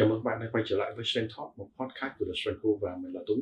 [0.00, 2.32] Chào mừng các bạn đã quay trở lại với Strength Talk, một podcast của The
[2.34, 3.40] Strength Group và mình là Tuấn.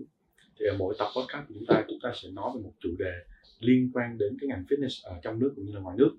[0.58, 2.96] Thì ở mỗi tập podcast của chúng ta, chúng ta sẽ nói về một chủ
[2.98, 3.12] đề
[3.58, 6.16] liên quan đến cái ngành fitness ở trong nước cũng như là ngoài nước.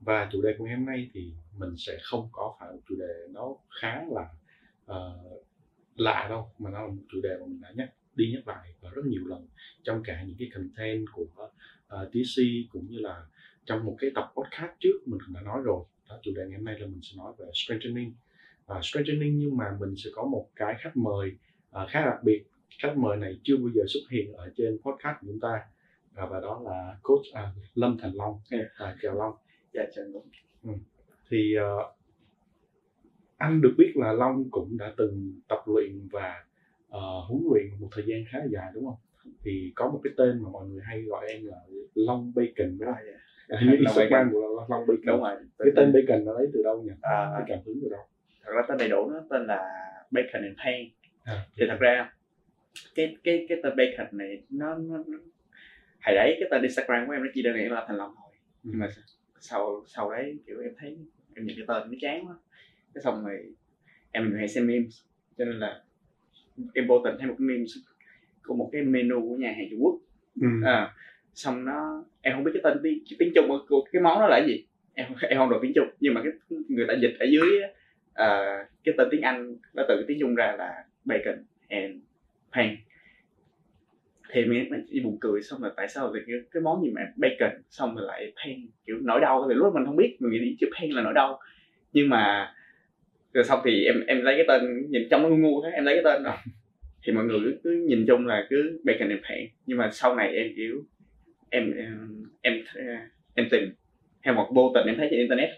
[0.00, 2.96] Và chủ đề của ngày hôm nay thì mình sẽ không có phải một chủ
[2.98, 4.28] đề nó khá là
[4.96, 5.46] uh,
[5.96, 8.74] lạ đâu, mà nó là một chủ đề mà mình đã nhắc đi nhắc lại
[8.80, 9.48] và rất nhiều lần
[9.82, 11.26] trong cả những cái content của
[11.86, 12.42] ờ, uh, TC
[12.72, 13.26] cũng như là
[13.64, 15.84] trong một cái tập podcast trước mình cũng đã nói rồi.
[16.08, 18.14] Đó, chủ đề ngày hôm nay là mình sẽ nói về strengthening
[18.72, 21.36] uh, strengthening nhưng mà mình sẽ có một cái khách mời
[21.82, 22.44] uh, khá đặc biệt
[22.78, 25.60] khách mời này chưa bao giờ xuất hiện ở trên podcast của chúng ta
[26.24, 29.34] uh, và đó là coach uh, Lâm Thành Long uh, chào Long
[29.72, 30.24] dạ chào Long
[30.62, 30.70] ừ.
[31.30, 31.96] thì uh,
[33.36, 36.44] anh được biết là Long cũng đã từng tập luyện và
[36.88, 38.96] uh, huấn luyện một thời gian khá dài đúng không
[39.44, 41.56] thì có một cái tên mà mọi người hay gọi em là
[41.94, 42.94] Long Bacon không?
[42.94, 43.02] À,
[43.48, 43.58] dạ.
[43.60, 45.06] Hình như Instagram của Long Bacon.
[45.06, 45.36] Đúng rồi.
[45.58, 46.90] Cái tên Bacon nó lấy từ đâu nhỉ?
[47.02, 48.00] À, cái cảm hứng từ đâu?
[48.44, 49.58] Thật ra tên đầy đủ nó tên là
[50.10, 50.90] bacon and pain
[51.24, 51.46] à.
[51.56, 52.12] thì thật ra
[52.94, 55.18] cái cái cái tên bacon này nó nó, nó
[56.02, 58.32] hồi đấy cái tên instagram của em nó chỉ đơn giản là thành long thôi
[58.64, 58.70] ừ.
[58.70, 58.88] nhưng mà
[59.40, 60.96] sau sau đấy kiểu em thấy
[61.34, 62.34] em nhìn cái tên nó chán quá
[62.94, 63.54] cái xong rồi
[64.12, 65.02] em hay xem memes
[65.38, 65.82] cho nên là
[66.74, 67.70] em vô tình thấy một cái memes
[68.42, 70.00] của một cái menu của nhà hàng Trung Quốc
[70.40, 70.48] ừ.
[70.64, 70.94] à,
[71.34, 74.40] xong nó em không biết cái tên tiếng tiếng Trung của cái món đó là
[74.40, 76.32] cái gì em em không được tiếng Trung nhưng mà cái
[76.68, 77.60] người ta dịch ở dưới
[78.22, 81.94] uh, cái tên tiếng Anh nó từ cái tiếng Trung ra là bacon and
[82.52, 82.76] pan
[84.32, 86.90] thì mình, mình chỉ buồn cười xong rồi tại sao thì cái, cái món gì
[86.90, 88.54] mà bacon xong rồi lại pan
[88.86, 91.40] kiểu nỗi đau thì lúc mình không biết mình nghĩ chữ pan là nỗi đau.
[91.92, 92.54] Nhưng mà
[93.32, 95.84] rồi xong thì em em lấy cái tên nhìn trong nó ngu ngu thế em
[95.84, 96.34] lấy cái tên rồi
[97.02, 100.36] thì mọi người cứ, nhìn chung là cứ bacon and pan nhưng mà sau này
[100.36, 100.84] em kiểu
[101.50, 102.64] em em em,
[103.34, 103.72] em tìm
[104.24, 105.50] theo một vô tình em thấy trên internet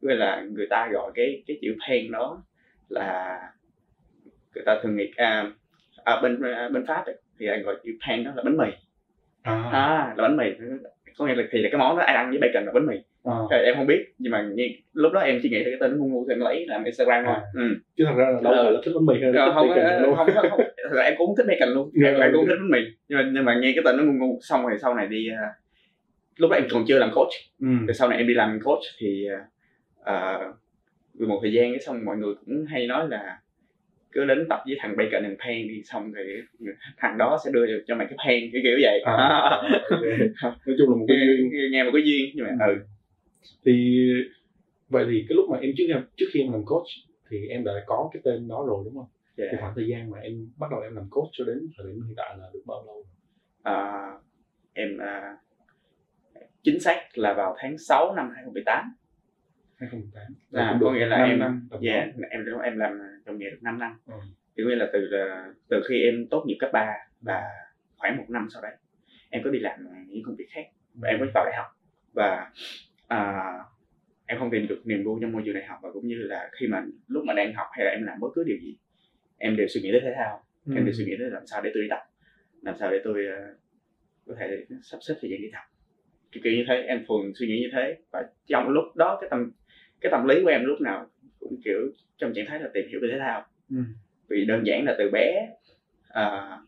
[0.00, 2.42] gọi là người ta gọi cái cái chữ pen đó
[2.88, 3.40] là
[4.54, 5.50] người ta thường nghĩ à,
[6.04, 8.68] à bên à, bên pháp ấy, thì anh gọi chữ pen đó là bánh mì
[9.42, 9.62] à.
[9.72, 10.44] à là bánh mì
[11.18, 12.96] có nghĩa là thì là cái món đó ai ăn với bacon là bánh mì
[13.24, 13.34] à.
[13.50, 16.08] Rồi, em không biết nhưng mà như, lúc đó em chỉ nghĩ cái tên ngu
[16.08, 17.42] ngu thì em lấy làm instagram thôi à.
[17.54, 17.74] ừ.
[17.96, 20.16] chứ thật ra là đâu ờ, là thích bánh mì là thích không, bacon luôn
[20.16, 20.98] không, không, không, không.
[20.98, 22.78] em cũng thích bacon luôn em, em cũng thích bánh mì
[23.08, 25.28] nhưng mà nhưng mà nghe cái tên nó ngu ngu xong rồi sau này đi
[25.32, 25.56] uh,
[26.36, 27.68] lúc đó em còn chưa làm coach ừ.
[27.86, 29.26] rồi sau này em đi làm coach thì
[30.10, 30.56] uh,
[31.22, 33.38] uh, một thời gian cái xong mọi người cũng hay nói là
[34.12, 36.22] cứ đến tập với thằng Bacon and Pan đi xong thì
[36.96, 39.60] thằng đó sẽ đưa cho mày cái pan kiểu kiểu vậy à,
[39.90, 40.18] okay.
[40.66, 42.74] nói chung là một cái duyên nghe một cái duyên nhưng mà ừ.
[42.74, 42.80] ừ
[43.64, 44.06] thì
[44.88, 46.86] vậy thì cái lúc mà em trước em trước khi em làm coach
[47.30, 49.08] thì em đã có cái tên đó rồi đúng không?
[49.36, 49.50] Yeah.
[49.52, 52.02] Thì khoảng thời gian mà em bắt đầu em làm coach cho đến thời điểm
[52.06, 53.04] hiện tại là được bao lâu?
[53.62, 54.10] À,
[54.72, 55.36] em à,
[56.62, 58.92] chính xác là vào tháng 6 năm 2018
[59.78, 60.22] 2018
[60.52, 63.78] à, có nghĩa là em năm dạ yeah, em em làm trong nghề được 5
[63.78, 63.98] năm.
[64.06, 64.14] Ừ.
[64.56, 65.10] thì nghĩa là từ
[65.68, 67.42] từ khi em tốt nghiệp cấp 3 và
[67.96, 68.72] khoảng một năm sau đấy
[69.30, 70.62] em có đi làm những công việc khác.
[70.94, 71.66] Và em có vào đại học
[72.12, 72.50] và
[73.08, 73.44] à,
[74.26, 76.50] em không tìm được niềm vui trong môi trường đại học và cũng như là
[76.60, 78.76] khi mà lúc mà đang học hay là em làm bất cứ điều gì
[79.38, 80.44] em đều suy nghĩ tới thể thao.
[80.66, 80.72] Ừ.
[80.76, 82.00] em đều suy nghĩ tới làm sao để tôi đi tập
[82.62, 83.58] làm sao để tôi uh,
[84.26, 85.62] có thể sắp xếp thời gian đi tập.
[86.32, 87.96] Kiểu, kiểu như thế em thường suy nghĩ như thế.
[88.12, 89.52] Và trong lúc đó cái tâm
[90.00, 91.06] cái tâm lý của em lúc nào
[91.40, 93.76] cũng kiểu trong trạng thái là tìm hiểu về thể thao ừ.
[94.28, 95.48] vì đơn giản là từ bé
[96.08, 96.58] à,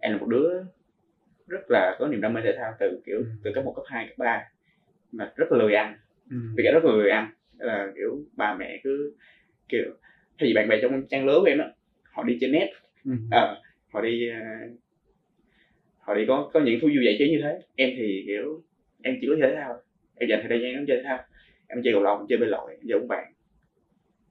[0.00, 0.62] em là một đứa
[1.48, 3.24] rất là có niềm đam mê thể thao từ kiểu ừ.
[3.42, 4.48] từ cấp một cấp 2, cấp 3
[5.12, 5.96] mà rất là lười ăn
[6.30, 6.36] ừ.
[6.56, 9.14] vì cả rất là lười ăn là kiểu ba mẹ cứ
[9.68, 9.84] kiểu
[10.40, 11.64] gì bạn bè trong trang lứa của em đó
[12.02, 12.72] họ đi trên net
[13.04, 13.12] ừ.
[13.30, 13.56] à,
[13.92, 14.80] họ đi uh,
[15.98, 18.62] họ đi có có những thú vui giải trí như thế em thì kiểu
[19.02, 19.80] em chỉ có thể thao
[20.18, 21.24] em dành thời gian em chơi thể thao
[21.70, 23.32] em chơi cầu lông chơi bơi lội em chơi bóng bàn.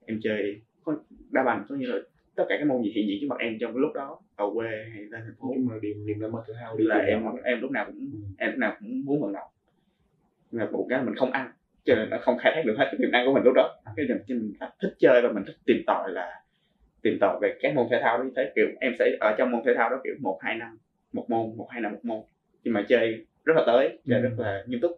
[0.06, 0.96] Em chơi có
[1.32, 2.00] đá banh có như là
[2.36, 4.46] tất cả các môn gì hiện diện trước mặt em trong cái lúc đó ở
[4.54, 5.54] quê hay lên thành phố.
[5.56, 8.10] Nhưng mà điểm niềm đam mê thể thao đi là em em lúc nào cũng
[8.14, 8.20] ừ.
[8.38, 9.50] em lúc nào cũng muốn vận động.
[10.52, 11.52] Nhưng mà một cái mình không ăn
[11.86, 13.82] cho nên nó không khai thác được hết cái tiềm năng của mình lúc đó.
[13.96, 16.42] Cái mình, mình thích chơi và mình thích tìm tòi là
[17.02, 18.24] tìm tòi về các môn thể thao đó.
[18.24, 20.78] Như thế kiểu em sẽ ở trong môn thể thao đó kiểu một hai năm
[21.14, 22.22] một môn một hai năm một môn.
[22.64, 24.24] Nhưng mà chơi rất là tới chơi ừ.
[24.24, 24.92] rất là nghiêm túc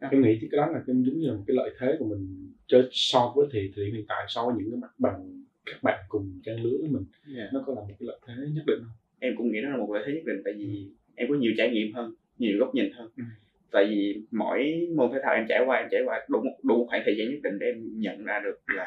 [0.00, 2.52] em nghĩ cái đó là cái giống như là một cái lợi thế của mình
[2.66, 6.04] chơi so với thì thì hiện tại so với những cái mặt bằng các bạn
[6.08, 7.04] cùng trang lứa với mình
[7.36, 7.52] yeah.
[7.52, 9.76] nó có là một cái lợi thế nhất định không em cũng nghĩ đó là
[9.76, 12.74] một lợi thế nhất định tại vì em có nhiều trải nghiệm hơn nhiều góc
[12.74, 13.24] nhìn hơn ừ.
[13.70, 16.78] tại vì mỗi môn thể thao em trải qua em trải qua đủ một đủ
[16.78, 18.86] một khoảng thời gian nhất định để em nhận ra được là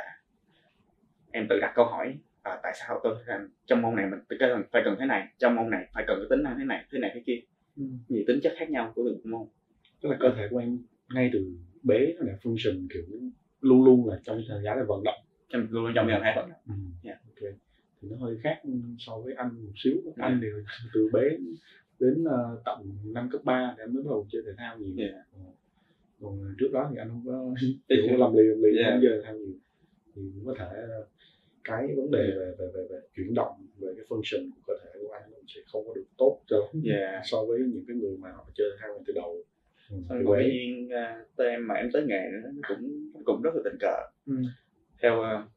[1.32, 4.50] em tự đặt câu hỏi à, tại sao tôi làm trong môn này mình phải
[4.72, 7.00] phải cần thế này trong môn này phải cần cái tính năng thế này thế
[7.00, 7.42] này thế kia
[7.78, 7.84] ừ.
[8.10, 9.48] nhiều tính chất khác nhau của từng môn
[10.02, 10.80] tức là cơ thể của em
[11.14, 11.52] ngay từ
[11.84, 13.04] bé nó đã function kiểu
[13.62, 15.20] luôn luôn là trong thời gian là vận động
[15.50, 16.74] trong luôn trong trạng thái vận động ừ.
[17.04, 17.20] yeah.
[18.02, 18.62] nó hơi khác
[19.00, 20.12] so với anh một xíu Ừ.
[20.18, 20.48] anh thì
[20.94, 21.22] từ bé
[22.00, 24.94] đến uh, tận năm cấp 3 thì anh mới bắt đầu chơi thể thao nhiều
[24.98, 25.14] Yeah.
[25.34, 25.40] Ờ.
[26.22, 27.54] còn trước đó thì anh không có
[27.90, 28.94] kiểu làm làm lì Yeah.
[28.94, 29.54] không chơi thể thao nhiều
[30.16, 31.08] thì cũng có thể ờ,
[31.64, 35.00] cái vấn đề về về về, về chuyển động về cái function của cơ thể
[35.02, 37.22] của anh sẽ không có được tốt cho Yeah.
[37.26, 39.38] so với những cái người mà họ chơi thể thao từ đầu
[39.90, 43.12] ừ, Xong rồi tự nhiên uh, tới em mà em tới nghề nữa nó cũng
[43.26, 43.96] cũng rất là tình cờ
[44.26, 44.34] Ừ.
[45.02, 45.48] theo ờ,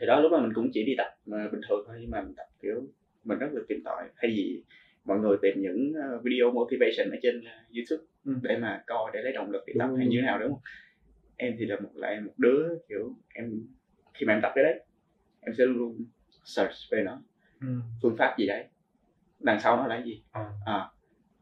[0.00, 2.22] thì đó lúc đó mình cũng chỉ đi tập ờ, bình thường thôi nhưng mà
[2.22, 2.86] mình tập kiểu
[3.24, 4.62] mình rất là tìm tòi thay vì
[5.04, 8.32] mọi người tìm những ờ, video motivation ở trên ờ, YouTube Ừ.
[8.42, 10.26] để mà coi để lấy động lực để Đúng tập rồi, hay đúng như thế
[10.26, 10.60] nào đúng không
[11.36, 13.60] em thì là một lại một đứa kiểu em
[14.14, 14.80] khi mà em tập cái đấy
[15.40, 16.04] em sẽ luôn luôn
[16.44, 17.22] search về nó
[17.60, 17.66] Ừ.
[18.02, 18.64] phương pháp gì đấy
[19.38, 20.50] đằng sau nó là gì À.
[20.66, 20.88] à,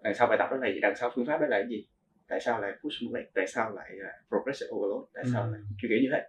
[0.02, 1.86] đằng sau bài tập đó là gì đằng sau phương pháp đó là cái gì?
[2.28, 5.04] Tại sao lại push một tại sao lại là progressive overload?
[5.14, 5.52] Tại sao Ừ.
[5.52, 6.22] lại kiểu kiểu như thế?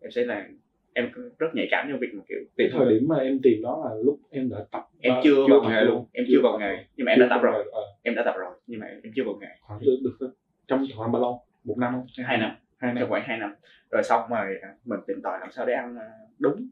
[0.00, 0.48] Em sẽ là
[0.92, 3.82] em rất nhạy cảm trong việc mà kiểu tìm thời điểm mà em tìm đó
[3.88, 6.06] là lúc em đã tập em ba- chưa vào tập nghề luôn.
[6.12, 7.64] em chưa vào nghề nhưng mà em đã tập rồi.
[7.72, 8.54] Ờ, em đã tập rồi.
[8.66, 10.30] Nhưng mà em chưa vào nghề khoảng được, được
[10.68, 11.42] trong khoảng bao lâu?
[11.64, 12.06] Một năm không?
[12.24, 12.56] Hai năm.
[12.76, 13.00] Hai năm.
[13.00, 13.54] Trong khoảng hai năm.
[13.90, 16.68] Rồi xong rồi à, mình tìm tòi làm sao để ăn à, đúng.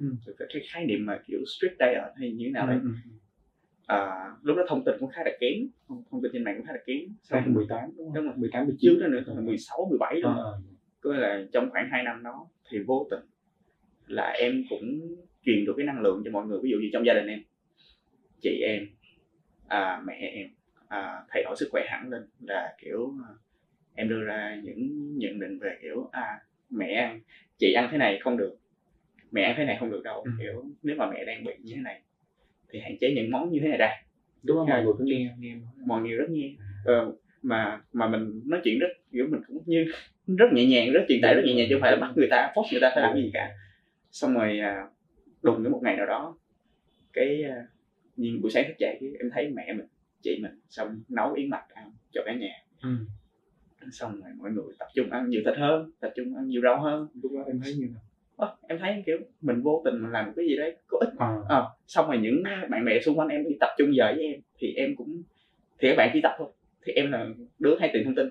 [0.00, 0.06] Ừ.
[0.38, 2.76] Cái khái niệm mà kiểu strict diet hay như thế nào đấy.
[2.82, 3.10] Ừ, ừ, ừ.
[3.86, 5.68] À, lúc đó thông tin cũng khá là kém.
[5.88, 6.98] Thông, thông tin trên mạng cũng khá là kém.
[7.22, 8.14] Xong 2018 đúng không?
[8.14, 8.34] Đúng rồi.
[8.36, 10.60] 18 19 trước đó nữa là 16 17 luôn Ờ,
[11.00, 13.20] có nghĩa là trong khoảng 2 năm đó thì vô tình
[14.06, 15.00] là em cũng
[15.44, 16.58] truyền được cái năng lượng cho mọi người.
[16.62, 17.42] Ví dụ như trong gia đình em
[18.42, 18.86] chị em
[19.68, 20.48] à, mẹ em
[20.88, 23.30] à, thay đổi sức khỏe hẳn lên là kiểu à,
[23.94, 26.40] em đưa ra những nhận định về kiểu à
[26.70, 27.20] mẹ ăn
[27.58, 28.56] chị ăn thế này không được
[29.30, 30.22] mẹ ăn thế này không được đâu.
[30.24, 30.30] Ừ.
[30.38, 32.02] kiểu nếu mà mẹ đang bị như thế này
[32.70, 33.90] thì hạn chế những món như thế này ra.
[34.42, 34.68] Đúng không?
[34.68, 35.54] Mọi người cứ nghe nghe.
[35.86, 36.54] mọi người rất nghe.
[36.84, 37.12] Ờ,
[37.42, 39.84] mà mà mình nói chuyện rất kiểu mình cũng như
[40.26, 42.28] rất nhẹ nhàng rất truyền tải rất nhẹ nhàng chứ không phải là bắt người
[42.30, 43.50] ta force người ta phải làm gì cả.
[44.10, 44.86] Xong rồi à,
[45.42, 46.38] đùng đến một ngày nào đó
[47.12, 47.56] cái à,
[48.16, 49.86] nhìn buổi sáng thức dậy cái em thấy mẹ mình
[50.22, 52.52] chị mình xong nấu yến mạch ăn cho cả nhà.
[52.82, 52.88] Ừ.
[53.92, 56.80] xong rồi mọi người tập trung ăn nhiều thịt hơn tập trung ăn nhiều rau
[56.80, 57.08] hơn.
[57.22, 57.86] Lúc đó em thấy như
[58.68, 61.36] em thấy kiểu mình vô tình mình làm một cái gì đấy có ích à,
[61.48, 64.40] Ờ, xong rồi những bạn bè xung quanh em đi tập trung giờ với em
[64.58, 65.22] thì em cũng
[65.78, 66.48] thì các bạn chỉ tập thôi
[66.84, 67.26] thì em là
[67.58, 68.26] đứa hay tìm thông tin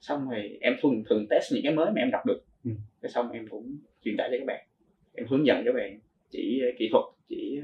[0.00, 2.72] xong rồi em thường thường test những cái mới mà em đọc được Ừ.
[3.02, 4.66] cái xong em cũng truyền tải cho các bạn
[5.14, 5.98] em hướng dẫn các bạn
[6.30, 7.60] chỉ uh, kỹ thuật chỉ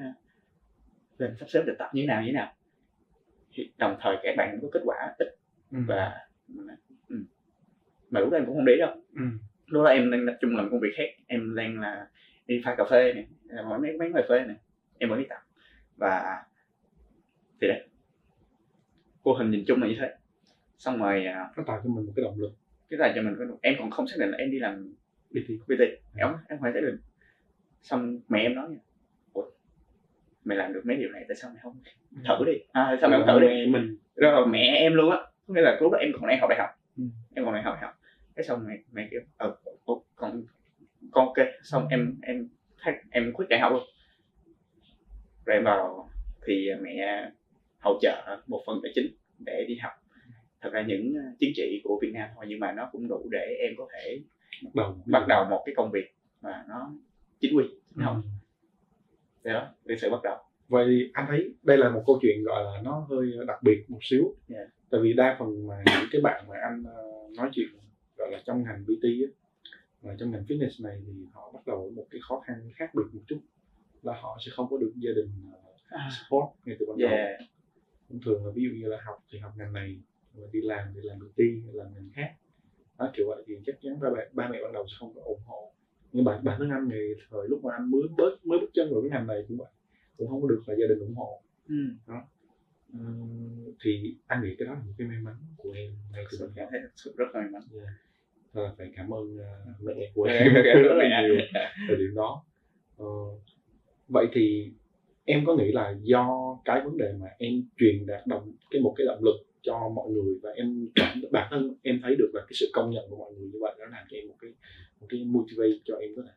[1.18, 2.52] lên sắp xếp lịch tập như thế nào như thế nào
[3.52, 5.28] thì đồng thời các bạn cũng có kết quả ít
[5.72, 5.78] ừ.
[5.86, 6.12] và
[7.08, 7.16] ừ.
[8.10, 9.22] mà lúc đó em cũng không để đâu ừ.
[9.66, 11.08] Lúc đó em đang tập trung làm công việc khác.
[11.26, 12.06] Em đang là
[12.46, 13.26] đi pha cà phê này
[13.68, 14.56] mỗi mấy mấy cà phê này.
[14.98, 15.38] Em mới đi tập.
[15.96, 16.42] Và
[17.60, 17.88] thì đấy.
[19.22, 20.14] Vô hình nhìn chung là như thế.
[20.78, 22.52] Xong rồi à, nó tạo cho mình một cái động lực.
[22.90, 24.94] Cái là cho mình có em còn không xác định là em đi làm
[25.30, 25.80] PT PT
[26.16, 26.96] em em phải xác định.
[27.82, 28.78] Xong mẹ em nói nha.
[29.32, 29.44] Ủa,
[30.44, 31.76] mày làm được mấy điều này tại sao mày không
[32.28, 32.52] thử đi?
[32.72, 33.66] À, sao mày không thử đi?
[33.66, 33.96] mình.
[34.16, 35.18] Rồi mẹ em luôn á.
[35.46, 36.70] Nghĩa là lúc đó em còn đang học đại học.
[36.96, 37.04] Ừ.
[37.34, 37.98] em còn đang học đại học
[38.36, 39.56] cái xong mẹ mẹ kiểu ờ
[40.14, 40.42] con
[41.10, 42.48] con ok xong em em
[42.82, 43.82] thấy em quyết đại học luôn.
[45.46, 46.10] Rồi em vào
[46.46, 47.30] thì mẹ
[47.80, 49.06] hỗ trợ một phần tài chính
[49.38, 49.92] để đi học.
[50.60, 53.56] Thật ra những chứng chỉ của Việt Nam thôi nhưng mà nó cũng đủ để
[53.60, 54.18] em có thể
[54.62, 54.96] bắt đầu.
[55.06, 56.92] bắt đầu một cái công việc mà nó
[57.40, 58.02] chính quy chính Ừ.
[58.04, 58.22] không
[59.44, 60.36] Thì đó cái sự bắt đầu.
[60.68, 63.98] Vậy anh thấy đây là một câu chuyện gọi là nó hơi đặc biệt một
[64.02, 64.34] xíu.
[64.48, 64.68] Yeah.
[64.90, 67.02] tại vì đa phần mà những cái bạn mà anh ờ,
[67.36, 67.68] nói chuyện
[68.22, 68.84] gọi là trong ngành
[69.26, 69.30] á.
[70.00, 73.02] Và trong ngành fitness này thì họ bắt đầu một cái khó khăn khác biệt
[73.12, 73.40] một chút
[74.02, 75.30] là họ sẽ không có được gia đình
[75.88, 77.10] ờ, support ngay từ ban đầu.
[77.10, 77.40] Yeah.
[78.08, 80.00] Thông thường là ví dụ như là học thì học ngành này
[80.34, 82.34] rồi đi làm thì làm hay làm ngành khác.
[82.98, 85.20] Đó, kiểu vậy thì chắc chắn ba mẹ ba mẹ ban đầu sẽ không có
[85.24, 85.72] ủng hộ.
[86.12, 88.92] Nhưng bản bản thân anh thì thời lúc mà anh mới bớt mới bước chân
[88.92, 89.70] vào cái ngành này cũng vậy
[90.16, 91.42] cũng không có được là gia đình ủng hộ.
[91.68, 91.74] Ừ.
[92.92, 96.38] Ừm, thì anh nghĩ cái đó là một cái may mắn của em ngay từ
[96.40, 96.80] ban đầu.
[96.96, 97.62] sự rất là may mắn.
[97.70, 97.82] Thôi
[98.52, 101.22] là phải cảm ơn ờ, mẹ của Dạ, em dạ, rất dạ, là dạ.
[101.22, 101.36] nhiều
[101.88, 102.44] thời điểm đó
[102.96, 103.06] Ờ,
[104.08, 104.72] vậy thì
[105.24, 108.94] em có nghĩ là do cái vấn đề mà em truyền đạt động cái một
[108.98, 112.40] cái động lực cho mọi người và em cảm bản thân em thấy được là
[112.40, 114.50] cái sự công nhận của mọi người như vậy nó làm cho em một cái
[115.00, 116.32] một cái motivate cho em có thể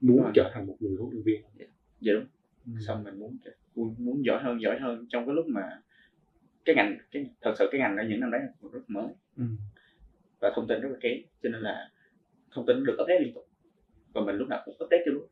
[0.00, 0.32] muốn Rồi.
[0.34, 1.42] trở thành một người huấn luyện viên
[2.00, 2.24] dạ đúng
[2.66, 2.72] Ừ.
[2.86, 3.36] xong mình muốn
[3.74, 5.62] muốn, muốn giỏi hơn giỏi hơn trong cái lúc mà
[6.64, 9.44] cái ngành cái thật sự cái ngành ở những năm đấy là rất mới Ừ.
[10.40, 11.90] và thông tin rất là kém cho nên là
[12.50, 13.48] thông tin được update liên tục
[14.14, 15.30] và mình lúc nào cũng update cho lúc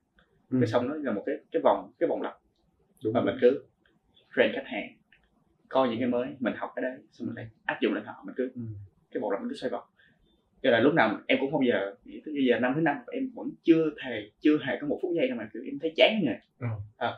[0.50, 0.56] Ừ.
[0.60, 2.34] cái xong nó là một cái cái vòng cái vòng lặp
[3.04, 3.32] đúng và rồi.
[3.32, 3.64] mình cứ
[4.36, 4.88] train khách hàng
[5.68, 8.22] coi những cái mới mình học cái đấy xong mình lại áp dụng lên họ
[8.26, 8.60] mình cứ Ừ.
[9.10, 9.84] cái vòng lặp mình cứ xoay vòng
[10.62, 11.94] cho nên lúc nào em cũng không giờ
[12.24, 15.28] tới giờ năm thứ năm em vẫn chưa thề chưa hề có một phút giây
[15.28, 16.66] nào mà kiểu em thấy chán nghề Ừ.
[16.96, 17.12] à,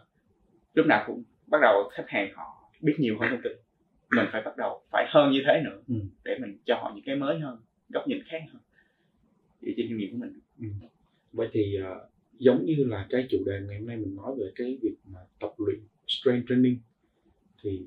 [0.74, 3.52] lúc nào cũng bắt đầu khách hàng họ biết nhiều hơn thông tin
[4.10, 5.94] mình phải bắt đầu phải hơn như thế nữa Ừ.
[6.24, 8.62] để mình cho họ những cái mới hơn góc nhìn khác hơn
[9.62, 10.40] dựa trên kinh nghiệm của mình.
[10.60, 10.86] Ừ.
[11.32, 14.52] Vậy thì uh, giống như là cái chủ đề ngày hôm nay mình nói về
[14.54, 16.78] cái việc mà tập luyện strength training
[17.62, 17.82] thì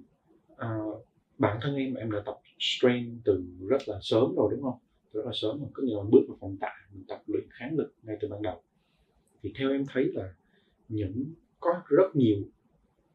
[0.52, 1.06] uh,
[1.38, 4.80] bản thân em em đã tập strength từ rất là sớm rồi đúng không?
[5.14, 7.78] Rất là sớm rồi có nghĩa là bước vào phòng tạ mình tập luyện kháng
[7.78, 8.62] lực ngay từ ban đầu.
[9.44, 10.34] Thì theo em thấy là
[10.90, 11.26] những
[11.60, 12.38] có rất nhiều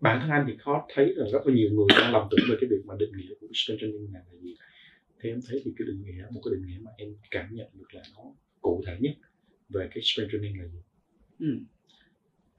[0.01, 2.57] bản thân anh thì khó thấy là rất là nhiều người đang lầm tưởng về
[2.61, 4.57] cái việc mà định nghĩa của strength training này là gì?
[5.25, 7.69] Theo em thấy thì cái định nghĩa một cái định nghĩa mà em cảm nhận
[7.75, 8.23] được là nó
[8.61, 9.13] cụ thể nhất
[9.69, 10.79] về cái strength training là gì?
[11.39, 11.59] Ừ.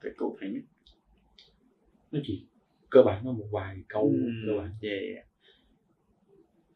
[0.00, 0.62] cái cụ thể nhất.
[2.12, 2.46] Nó chỉ
[2.90, 4.70] cơ bản là một vài câu Ừ, cơ bản.
[4.82, 5.22] về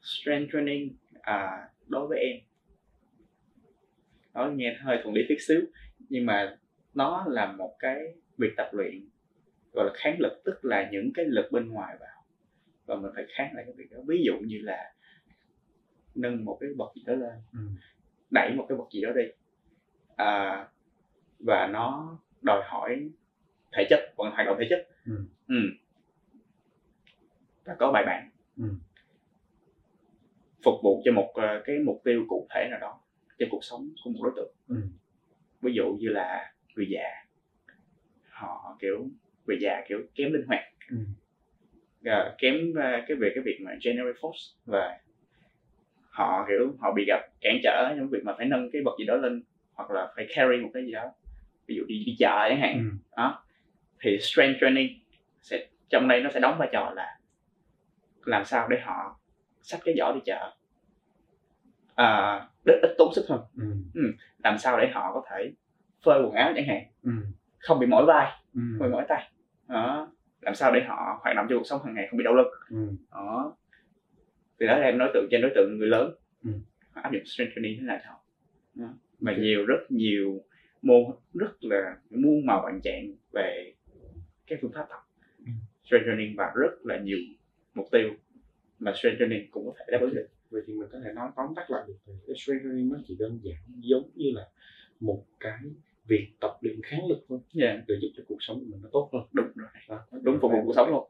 [0.03, 2.37] strength training à, đối với em.
[4.35, 5.61] Nói nghe hơi thuần lý tí xíu
[6.09, 6.57] nhưng mà
[6.95, 7.97] nó là một cái
[8.39, 9.09] việc tập luyện
[9.73, 12.25] gọi là kháng lực tức là những cái lực bên ngoài vào.
[12.87, 13.99] Và mình phải kháng lại cái việc đó.
[14.09, 14.93] Ví dụ như là
[16.14, 17.59] nâng một cái bậc gì đó lên ừ.
[18.31, 19.23] đẩy một cái bậc gì đó đi
[20.17, 20.67] à,
[21.38, 23.11] và nó đòi hỏi
[23.73, 25.12] thể chất vận hoạt động thể chất Ừ.
[25.49, 25.55] Ừ.
[27.64, 28.64] và có bài bản Ừ.
[30.64, 33.00] phục vụ cho một ờ, cái mục tiêu cụ thể nào đó
[33.38, 34.76] trong cuộc sống của một đối tượng Ừ.
[35.62, 37.25] ví dụ như là người già
[38.31, 39.07] họ kiểu
[39.47, 40.97] người già kiểu kém linh hoạt Ừ.
[42.05, 45.00] Ờ, kém ờ, cái về cái việc mà generate force và
[46.21, 49.05] họ kiểu họ bị gặp cản trở trong việc mà phải nâng cái bậc gì
[49.05, 49.43] đó lên
[49.75, 51.12] hoặc là phải carry một cái gì đó.
[51.67, 52.75] Ví dụ đi đi chợ chẳng hạn.
[52.75, 52.97] Ừ.
[53.17, 53.45] đó.
[54.00, 54.99] Thì strength training
[55.41, 57.19] sẽ trong đây nó sẽ đóng vai trò là
[58.25, 59.19] làm sao để họ
[59.61, 60.53] xách cái giỏ đi chợ.
[61.95, 63.41] À, ít, ít tốn sức hơn.
[63.95, 64.12] Ừ.
[64.45, 65.53] làm sao để họ có thể
[66.05, 66.83] phơi quần áo chẳng hạn.
[67.03, 67.11] Ừ.
[67.59, 68.33] không bị mỏi vai.
[68.55, 68.61] Ừ.
[68.79, 69.31] không bị mỏi tay.
[69.69, 70.09] Đó.
[70.41, 72.49] Làm sao để họ hoạt động trong cuộc sống hàng ngày không bị đau lưng.
[72.71, 72.89] Ừ.
[73.11, 73.57] đó
[74.61, 76.14] thì đó là em nói tượng trên đối tượng người lớn
[76.45, 76.50] Ừ.
[76.95, 78.25] áp dụng strength training thế nào cho họ
[79.21, 79.38] mà Ok.
[79.40, 80.45] nhiều rất nhiều
[80.83, 81.02] môn
[81.35, 83.73] rất là muôn màu vạn trạng về
[84.47, 85.00] các phương pháp tập
[85.38, 85.52] Ừ.
[85.85, 87.19] strength training và rất là nhiều
[87.75, 88.11] mục tiêu
[88.79, 91.31] mà strength training cũng có thể đáp ứng được vậy thì mình có thể nói
[91.37, 94.49] tóm tắt lại được thì cái strength training nó chỉ đơn giản giống như là
[95.00, 95.59] một cái
[96.07, 97.79] việc tập luyện kháng lực thôi yeah.
[97.88, 100.07] để giúp cho cuộc sống của mình nó tốt hơn đúng rồi đó.
[100.23, 101.09] đúng phục vụ cuộc sống luôn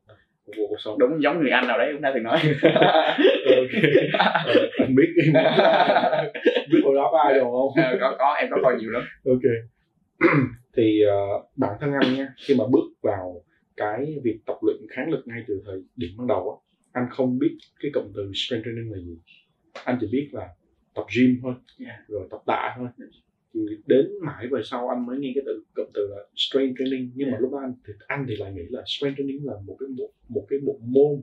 [0.50, 2.38] phục vụ cuộc sống đúng giống người anh nào đấy cũng đã từng nói.
[4.46, 5.32] Ờ, anh biết em
[6.72, 7.84] biết hồi đó có ai rồi không?
[7.84, 9.02] Ờ, có có em có coi nhiều lắm.
[9.26, 9.42] Ok.
[10.76, 13.42] Thì uh, bản thân anh nha khi mà bước vào
[13.76, 16.56] cái việc tập luyện kháng lực ngay từ thời điểm ban đầu á
[16.92, 19.18] anh không biết cái cụm từ strength training là gì.
[19.84, 20.48] Anh chỉ biết là
[20.94, 21.54] tập gym thôi
[21.86, 22.08] Yeah.
[22.08, 22.88] rồi tập tạ thôi
[23.54, 27.10] thì đến mãi về sau anh mới nghe cái từ cụm từ là strength training
[27.14, 27.42] nhưng mà Yeah.
[27.42, 30.12] lúc đó anh thì anh thì lại nghĩ là strength training là một cái bộ
[30.28, 31.22] một cái bộ môn.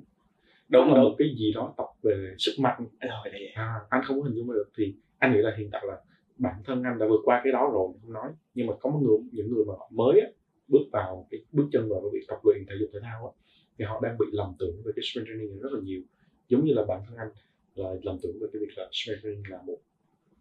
[0.69, 2.77] Đúng là một cái gì đó tập về sức mạnh.
[2.79, 4.69] Rồi là vậy à, anh không có hình dung được.
[4.77, 5.97] Thì anh nghĩ là hiện tại là
[6.37, 8.31] bản thân anh đã vượt qua cái đó rồi không nói.
[8.53, 10.27] Nhưng mà có một người những người mà họ mới á,
[10.67, 13.31] bước vào cái bước chân vào cái việc tập luyện thể dục thể thao á,
[13.77, 16.01] thì họ đang bị lầm tưởng về cái strength training rất là nhiều.
[16.47, 17.29] Giống như là bản thân anh
[17.75, 19.77] là lầm tưởng về cái việc là strength training là một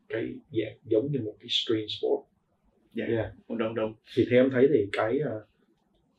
[0.09, 2.27] cái dạng giống như một cái stream sport
[2.95, 3.05] Dạ.
[3.07, 3.33] yeah.
[3.49, 5.47] đúng đúng thì theo em thấy thì cái ờ,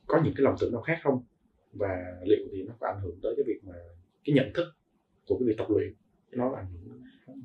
[0.06, 1.22] có những cái lầm tưởng nào khác không
[1.72, 3.74] và liệu thì nó có ảnh hưởng tới cái việc mà
[4.24, 4.68] cái nhận thức
[5.26, 5.92] của cái việc tập luyện
[6.32, 6.66] nó hưởng
[7.26, 7.42] không?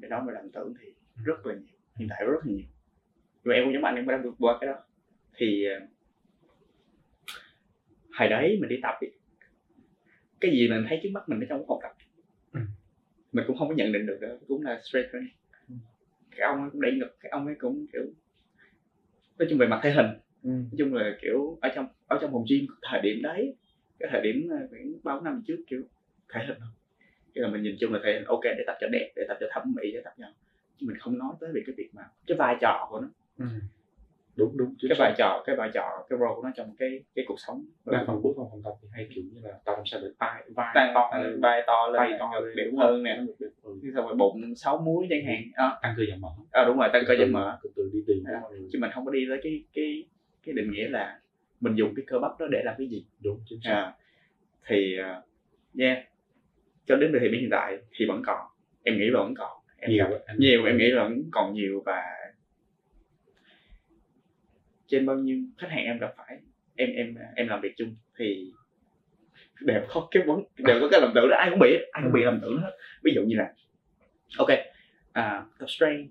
[0.00, 0.92] cái đó mà làm tưởng thì
[1.24, 2.64] rất là nhiều hiện tại rất là nhiều
[3.44, 4.78] mà em cũng giống anh em đang vượt qua cái đó
[5.36, 5.86] thì ờ,
[8.18, 8.94] hồi đấy mình đi tập
[10.40, 11.92] cái gì mình thấy trước mắt mình ở trong phòng tập
[12.52, 12.60] Ừ.
[13.32, 15.45] mình cũng không có nhận định được đó cũng là straight training Ừ.
[16.36, 18.02] cái ông ấy cũng đẩy ngực cái ông ấy cũng kiểu
[19.38, 20.06] nói chung về mặt thể hình
[20.42, 20.50] Ừ.
[20.50, 23.56] nói chung là kiểu ở trong ở trong phòng gym thời điểm đấy
[23.98, 25.82] cái thời điểm khoảng bao năm trước kiểu
[26.34, 26.68] thể hình thôi
[27.34, 29.36] cái là mình nhìn chung là thể hình ok để tập cho đẹp để tập
[29.40, 30.26] cho thẩm mỹ để tập cho
[30.80, 33.46] mình không nói tới về cái việc mà cái vai trò của nó Ừ.
[34.36, 37.24] đúng đúng cái vai trò cái vai trò cái role của nó trong cái cái
[37.28, 37.64] cuộc sống.
[37.84, 40.08] Đa phần bước vào phòng tập thì hay kiểu như là tập làm sao để
[40.18, 41.40] tay vai tăng to lên.
[41.40, 43.20] vai to lên nè, to ngực lên đều hơn nè.
[43.38, 43.50] Được.
[43.82, 46.78] Thế xong rồi bụng sáu múi chẳng hạn à, tăng cơ giảm mỡ à, đúng
[46.78, 48.40] rồi tăng cơ giảm mỡ từ từ đi tìm À.
[48.72, 50.04] chứ mình không có đi tới cái cái
[50.46, 51.18] cái định nghĩa là
[51.60, 53.06] mình dùng cái cơ bắp đó để làm cái gì.
[53.22, 53.70] Đúng chính xác.
[53.72, 53.92] À,
[54.66, 54.96] thì
[55.78, 55.98] yeah
[56.86, 58.46] cho đến thời điểm hiện tại thì vẫn còn
[58.82, 59.56] em nghĩ là vẫn còn.
[59.78, 62.02] Em nhiều anh- nhiều em nghĩ là vẫn còn nhiều và
[64.86, 66.38] trên bao nhiêu khách hàng em gặp phải
[66.76, 68.52] em em em làm việc chung thì
[69.60, 71.36] đều có cái vấn đều có cái lầm tưởng đó.
[71.36, 72.76] Ai cũng bị ai cũng bị lầm tưởng hết.
[73.02, 73.52] Ví dụ như là
[74.38, 74.48] ok
[75.12, 76.10] à, tập strength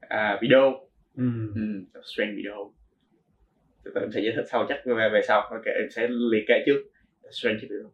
[0.00, 0.88] à, video.
[1.16, 1.52] Ừ.
[1.54, 2.72] ừ, tập strength video.
[3.84, 5.40] Từ từ em sẽ giải thích sau chắc về, về sau.
[5.40, 6.82] Ok em sẽ liệt kê trước.
[7.30, 7.90] Strength video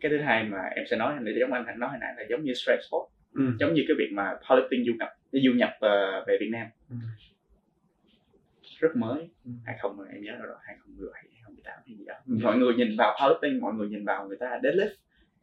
[0.00, 2.24] cái thứ hai mà em sẽ nói là giống anh thành nói hồi nãy là
[2.30, 3.12] giống như strength sport.
[3.34, 3.42] Ừ.
[3.60, 6.66] giống như cái việc mà powerlifting du nhập du nhập uh, về Việt Nam.
[6.90, 6.96] Ừ.
[8.80, 9.30] rất mới.
[9.44, 9.50] Ừ.
[9.64, 12.14] 2010 em nhớ rồi 2017 2018 hay gì đó.
[12.26, 14.94] Mọi người nhìn vào powerlifting mọi người nhìn vào người ta deadlift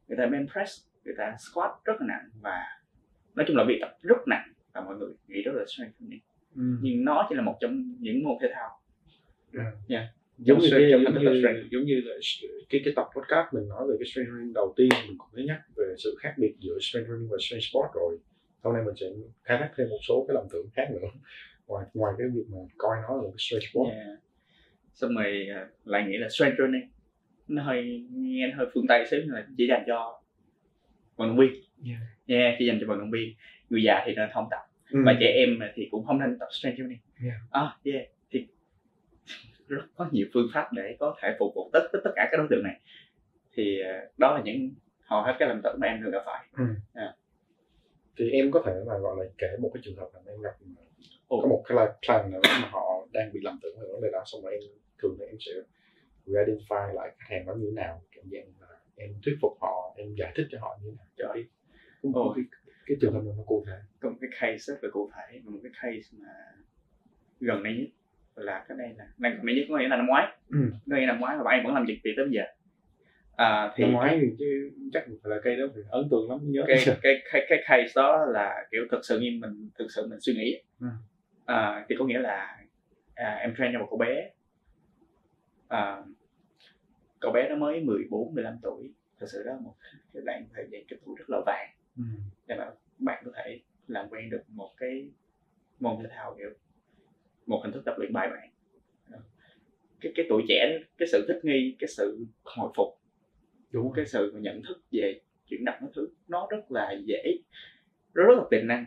[0.08, 0.72] người ta bench press
[1.06, 2.63] người ta squat rất là nặng và
[3.36, 6.20] nói chung là việc tập rất nặng và mọi người nghĩ đó là strength training
[6.56, 6.62] Ừ.
[6.82, 8.70] nhưng nó chỉ là một trong những môn thể thao.
[10.38, 12.15] Giống như cái, giống như, giống như là
[12.70, 15.44] cái cái tập podcast mình nói về cái strength training đầu tiên mình cũng đã
[15.48, 18.18] nhắc về sự khác biệt giữa strength training và strength sport rồi.
[18.63, 19.06] Sau này mình sẽ
[19.44, 21.08] khai thác thêm một số cái lầm tưởng khác nữa
[21.67, 24.19] ngoài ngoài cái việc mà coi nó là cái strength sport Yeah.
[24.93, 26.89] xong rồi à, lại nghĩ là strength training
[27.48, 30.22] nó hơi nghe nó hơi phương tây xíu là chỉ dành cho
[31.15, 31.51] vận động viên.
[31.86, 32.00] Yeah.
[32.27, 33.34] yeah, chỉ dành cho vận động viên.
[33.69, 34.60] Người già thì nên không tập.
[34.91, 35.00] Ừ.
[35.05, 37.00] và trẻ em thì cũng không nên tập strength training.
[37.24, 37.38] Yeah.
[37.51, 38.48] à yeah thì
[39.67, 42.38] rất có nhiều phương pháp để có thể phục vụ tất tất tất cả các
[42.38, 42.79] đối tượng này.
[43.53, 46.45] Thì à, đó là những hầu hết các lầm tưởng mà em thường gặp phải.
[48.17, 50.51] Thì em có thể là gọi là kể một cái trường hợp là em gặp
[50.65, 50.81] mà
[51.27, 51.41] Ồ.
[51.41, 54.01] có một cái live plan nào đó mà họ đang bị lầm tưởng về vấn
[54.01, 54.62] đề đó xong rồi em
[55.01, 55.51] thường là em sẽ
[56.25, 59.94] re-identify lại khách hàng đó như thế nào cảm dạng là em thuyết phục họ
[59.98, 61.44] em giải thích cho họ như thế nào cho cái,
[62.13, 62.34] Ồ.
[62.36, 62.46] cái,
[62.86, 65.60] cái trường hợp nó cụ thể có một cái case rất là cụ thể một
[65.63, 66.29] cái case mà
[67.39, 67.88] gần đây nhất
[68.36, 70.60] là cái đây là này gần đây nhất có nghĩa là năm ngoái ừ.
[70.89, 72.44] có nghĩa là năm ngoái mà bạn em vẫn làm việc việc tới giờ
[73.36, 76.63] à, thì năm ngoái thì chứ chắc là cây đó thì ấn tượng lắm nhớ
[76.67, 80.20] cái cái cái cái case đó là kiểu thực sự như mình thực sự mình
[80.22, 80.88] suy nghĩ Ừ.
[81.45, 82.65] à, thì có nghĩa là
[83.15, 84.29] à, em train cho một cậu bé.
[85.67, 86.03] À,
[87.19, 88.93] cậu bé nó mới 14 15 tuổi.
[89.19, 89.75] Thực sự đó là một
[90.13, 91.69] cái đoạn thời gian cái tuổi rất là vàng.
[91.97, 92.03] Ừ.
[92.47, 95.09] để mà bạn có thể làm quen được một cái
[95.79, 96.49] môn thể thao kiểu
[97.45, 98.49] một hình thức tập luyện bài bản.
[100.01, 102.88] Cái cái tuổi trẻ cái sự thích nghi cái sự hồi phục
[103.71, 107.38] đúng cái sự nhận thức về chuyển động cái thứ nó rất là dễ
[108.13, 108.86] rất, rất là tiềm năng.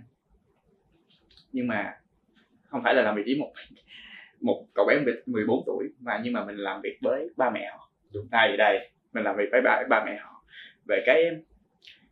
[1.52, 2.00] Nhưng mà
[2.68, 3.52] không phải là làm việc với một
[4.40, 4.94] một cậu bé
[5.26, 7.90] 14 tuổi mà nhưng mà mình làm việc với ba mẹ họ.
[8.14, 8.26] Đúng.
[8.30, 10.44] đây đây mình làm việc với ba ba mẹ họ.
[10.88, 11.24] Về cái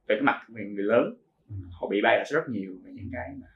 [0.07, 1.15] về cái mặt về người lớn
[1.49, 1.55] Ừ.
[1.73, 3.47] họ bị bias rất nhiều về những cái mà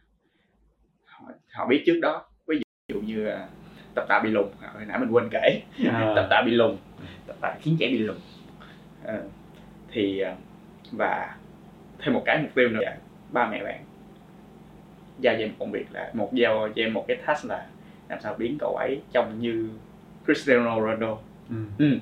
[1.05, 2.27] họ, họ biết trước đó.
[2.47, 3.49] Ví dụ như là
[3.95, 5.63] tập tạ bị lùn hồi nãy mình quên kể.
[5.91, 6.77] À, tập tạ bị lùn
[7.27, 8.17] tập tạ khiến trẻ bị lùn
[9.05, 9.23] Ờ,
[9.93, 10.35] thì ờ,
[10.93, 11.37] và
[11.99, 12.81] thêm một cái mục tiêu nữa
[13.33, 13.85] ba mẹ bạn
[15.21, 17.67] giao cho em một công việc là một giao cho em một cái task là
[18.09, 19.71] làm sao biến cậu ấy trông như
[20.25, 21.19] Cristiano Ronaldo
[21.51, 21.57] ừ.
[21.79, 21.99] ừ.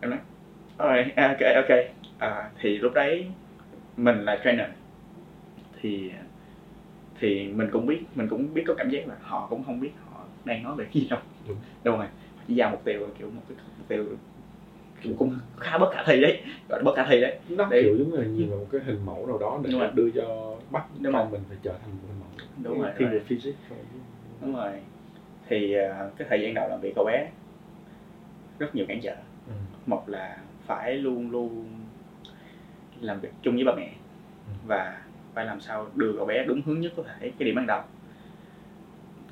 [0.00, 0.18] em nói
[0.76, 1.78] "Alright, à, ok ok
[2.18, 3.26] à, thì lúc đấy
[3.96, 4.66] mình là trainer
[5.82, 6.10] thì
[7.20, 9.90] thì mình cũng biết mình cũng biết có cảm giác là họ cũng không biết
[10.10, 11.56] họ đang nói về cái gì đâu Đúng.
[11.84, 12.06] đâu rồi
[12.48, 14.06] chỉ giao mục tiêu kiểu một cái mục tiêu
[15.18, 17.38] cũng khá bất khả thi đấy gọi là bất khả thi đấy.
[17.48, 19.70] Nó Để- kiểu giống như là nhìn vào một cái hình mẫu nào đó để
[19.70, 19.90] Đúng rồi.
[19.94, 22.28] đưa cho bắt Đúng con mình phải trở thành một hình mẫu.
[22.62, 23.58] Đúng rồi, thiên về physics.
[24.40, 24.72] Đúng rồi.
[25.48, 27.30] Thì à, cái thời gian đầu làm việc cậu bé
[28.58, 29.14] rất nhiều cản trở.
[29.46, 29.52] Ừ.
[29.86, 30.36] một là
[30.66, 31.66] phải luôn luôn
[33.00, 33.88] làm việc chung với ba mẹ
[34.46, 34.52] Ừ.
[34.66, 35.02] và
[35.34, 37.80] phải làm sao đưa cậu bé đúng hướng nhất có thể cái điểm ban đầu.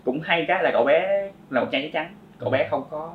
[0.04, 2.14] Cũng hay cái là cậu bé là một trang giấy trắng.
[2.38, 3.14] Cậu bé không có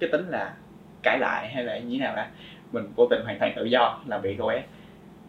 [0.00, 0.54] cái tính là
[1.02, 2.24] cãi lại hay là như thế nào đó
[2.72, 4.62] mình vô tình hoàn toàn tự do làm việc cậu bé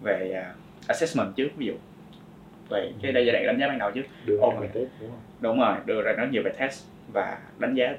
[0.02, 0.54] về à,
[0.88, 1.74] assessment trước ví dụ.
[2.70, 4.04] Về cái đây giai đoạn đánh giá ban đầu trước.
[4.26, 4.38] Đưa
[4.74, 5.20] test đúng không?
[5.40, 6.84] Đúng rồi đưa ra rất nhiều bài test
[7.14, 7.96] và đánh giá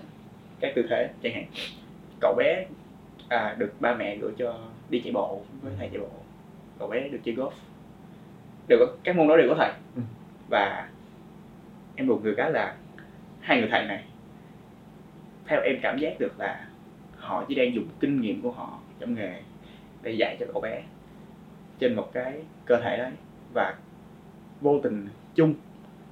[0.61, 1.45] các tư thế chẳng hạn.
[2.21, 2.67] Cậu bé
[3.29, 4.59] à, được ba mẹ gửi cho
[4.91, 6.09] đi chạy bộ với thầy chạy bộ.
[6.79, 7.51] Cậu bé được chơi golf.
[8.69, 9.71] Đều có các môn đó đều có thầy.
[9.97, 10.03] Ừ.
[10.49, 10.89] và
[11.97, 12.75] em buồn cười cái là
[13.41, 14.05] hai người thầy này
[15.47, 16.67] theo em cảm giác được là
[17.25, 19.43] họ chỉ đang dùng kinh nghiệm của họ trong nghề
[20.03, 20.83] để dạy cho cậu bé
[21.79, 23.11] trên một cái cơ thể đấy
[23.55, 23.75] và
[24.61, 25.55] vô tình chung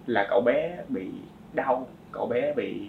[0.07, 1.07] là cậu bé bị
[1.53, 2.81] đau cậu bé bị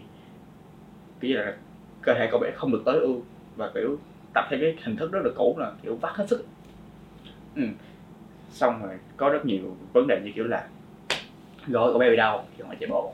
[1.22, 1.58] như là
[2.02, 3.22] cơ thể cậu bé không được tối ưu
[3.56, 3.98] và kiểu
[4.34, 6.46] tập theo cái hình thức rất là cũ là kiểu vắt hết sức
[7.56, 7.64] ừ.
[8.52, 10.68] xong rồi có rất nhiều vấn đề như kiểu là
[11.68, 13.14] gối cậu bé bị đau khi họ chạy bộ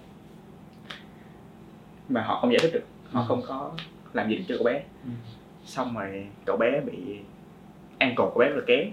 [2.09, 3.25] mà họ không giải thích được họ Ừ.
[3.27, 3.71] không có
[4.13, 5.09] làm gì được cho cậu bé Ừ.
[5.65, 6.93] xong rồi cậu bé bị
[7.97, 8.87] ankle cậu bé rất là kém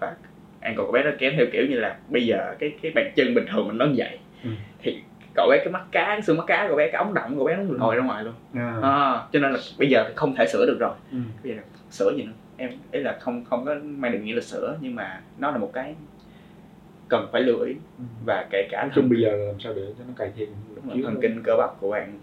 [0.00, 0.16] và
[0.60, 3.34] ankle cậu bé rất kém theo kiểu như là bây giờ cái cái bàn chân
[3.34, 4.50] bình thường mình nó vậy Ừ.
[4.82, 5.02] thì
[5.34, 7.44] cậu bé cái mắt cá cái xương mắt cá cậu bé cái ống động cậu
[7.44, 8.78] bé nó lòi ra ngoài luôn à.
[8.82, 11.18] à, cho nên là bây giờ thì không thể sửa được rồi ừ.
[11.44, 14.40] bây giờ sửa gì nữa em ý là không không có mang định nghĩa là
[14.40, 15.94] sửa nhưng mà nó là một cái
[17.08, 18.04] cần phải lưu ý Ừ.
[18.26, 20.48] và kể cả nói chung bây giờ là làm sao để cho nó cải thiện
[21.04, 22.18] thần kinh cơ bắp của bạn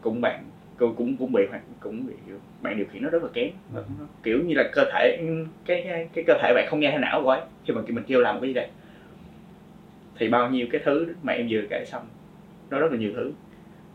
[0.00, 0.44] cũng bạn
[0.76, 1.42] cũng cũng cũng bị
[1.80, 2.14] cũng bị
[2.62, 3.50] bạn điều khiển nó rất là kém.
[3.74, 3.84] Ừ.
[3.98, 5.18] nó, kiểu như là cơ thể
[5.64, 8.04] cái cái, cái cơ thể bạn không nghe theo não của ấy khi mà mình
[8.06, 8.68] kêu làm cái gì đây?
[10.18, 12.06] Thì bao nhiêu cái thứ mà em vừa kể xong
[12.70, 13.32] nó rất là nhiều thứ.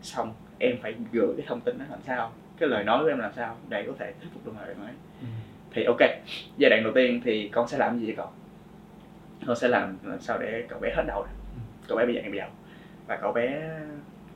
[0.02, 2.32] Xong em phải gửi cái thông tin đó làm sao?
[2.58, 4.94] Cái lời nói của em làm sao để có thể thuyết phục được người ấy?
[5.20, 5.26] Ừ.
[5.70, 6.00] thì ok
[6.56, 8.30] giai đoạn đầu tiên thì con sẽ làm gì cho cậu?
[9.46, 11.34] Con sẽ làm làm sao để cậu bé hết đầu này.
[11.88, 12.46] cậu bé bây giờ em bây giờ.
[13.06, 13.70] Và cậu bé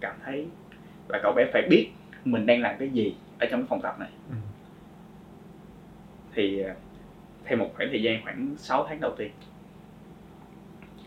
[0.01, 0.47] cảm thấy
[1.09, 1.89] và cậu bé phải biết
[2.27, 4.35] mình đang làm cái gì ở trong cái phòng tập này Ừ.
[6.35, 6.75] thì ờ,
[7.45, 9.31] theo một khoảng thời gian khoảng 6 tháng đầu tiên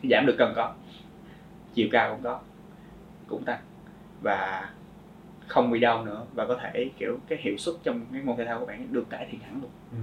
[0.10, 0.74] giảm được cân có
[1.74, 2.40] chiều cao cũng có
[3.28, 3.60] cũng tăng
[4.22, 4.70] và
[5.48, 8.46] không bị đau nữa và có thể kiểu cái hiệu suất trong cái môn thể
[8.46, 9.98] thao của bạn được cải thiện hẳn luôn Ừ.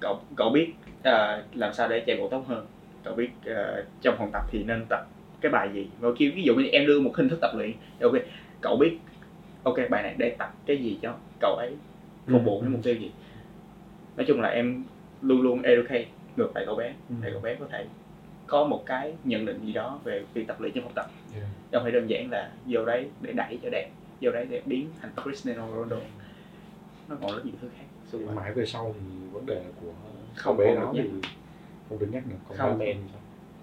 [0.00, 2.66] cậu cậu biết ờ, làm sao để chạy bộ tốt hơn
[3.04, 5.06] cậu biết ờ, trong phòng tập thì nên tập
[5.40, 7.72] cái bài gì và kêu ví dụ như em đưa một hình thức tập luyện
[8.00, 8.12] ok
[8.60, 8.98] cậu biết
[9.64, 11.76] ok bài này để tập cái gì cho cậu ấy?
[12.32, 13.10] Phục vụ cái mục tiêu gì?
[14.16, 14.84] Nói chung là em
[15.22, 16.04] luôn luôn educate
[16.36, 17.14] ngược lại cậu bé Ừ.
[17.22, 17.86] để cậu bé có thể
[18.46, 21.06] có một cái nhận định gì đó về việc tập luyện trong phòng tập.
[21.34, 21.46] Yeah.
[21.72, 23.88] không phải đơn giản là vô đấy để đẩy cho đẹp
[24.20, 25.96] vô đấy để biến thành Cristiano Ronaldo.
[27.08, 27.84] Nó còn rất nhiều thứ khác.
[28.12, 28.36] Xung quanh.
[28.36, 29.92] Mãi về sau thì vấn đề của
[30.36, 31.10] Không bé đó thì
[31.88, 32.36] không được nhắc nữa.
[32.48, 32.70] Còn Không.
[32.70, 32.94] ba mẹ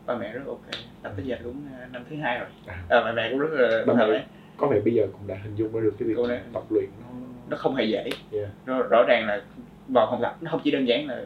[0.05, 0.61] ba mẹ rất ok.
[1.01, 2.47] Tập tới giờ cũng ờ, năm thứ hai rồi.
[2.67, 2.83] À.
[2.89, 4.25] à, ba mẹ cũng rất là Ba mẹ-
[4.61, 6.85] có vẻ bây giờ cũng đã hình dung ra được cái việc này- tập luyện
[7.01, 7.07] nó
[7.49, 8.09] nó không hề dễ.
[8.31, 8.49] Yeah.
[8.65, 9.45] nó rõ ràng là
[9.87, 11.23] vào phòng tập nó không chỉ đơn giản là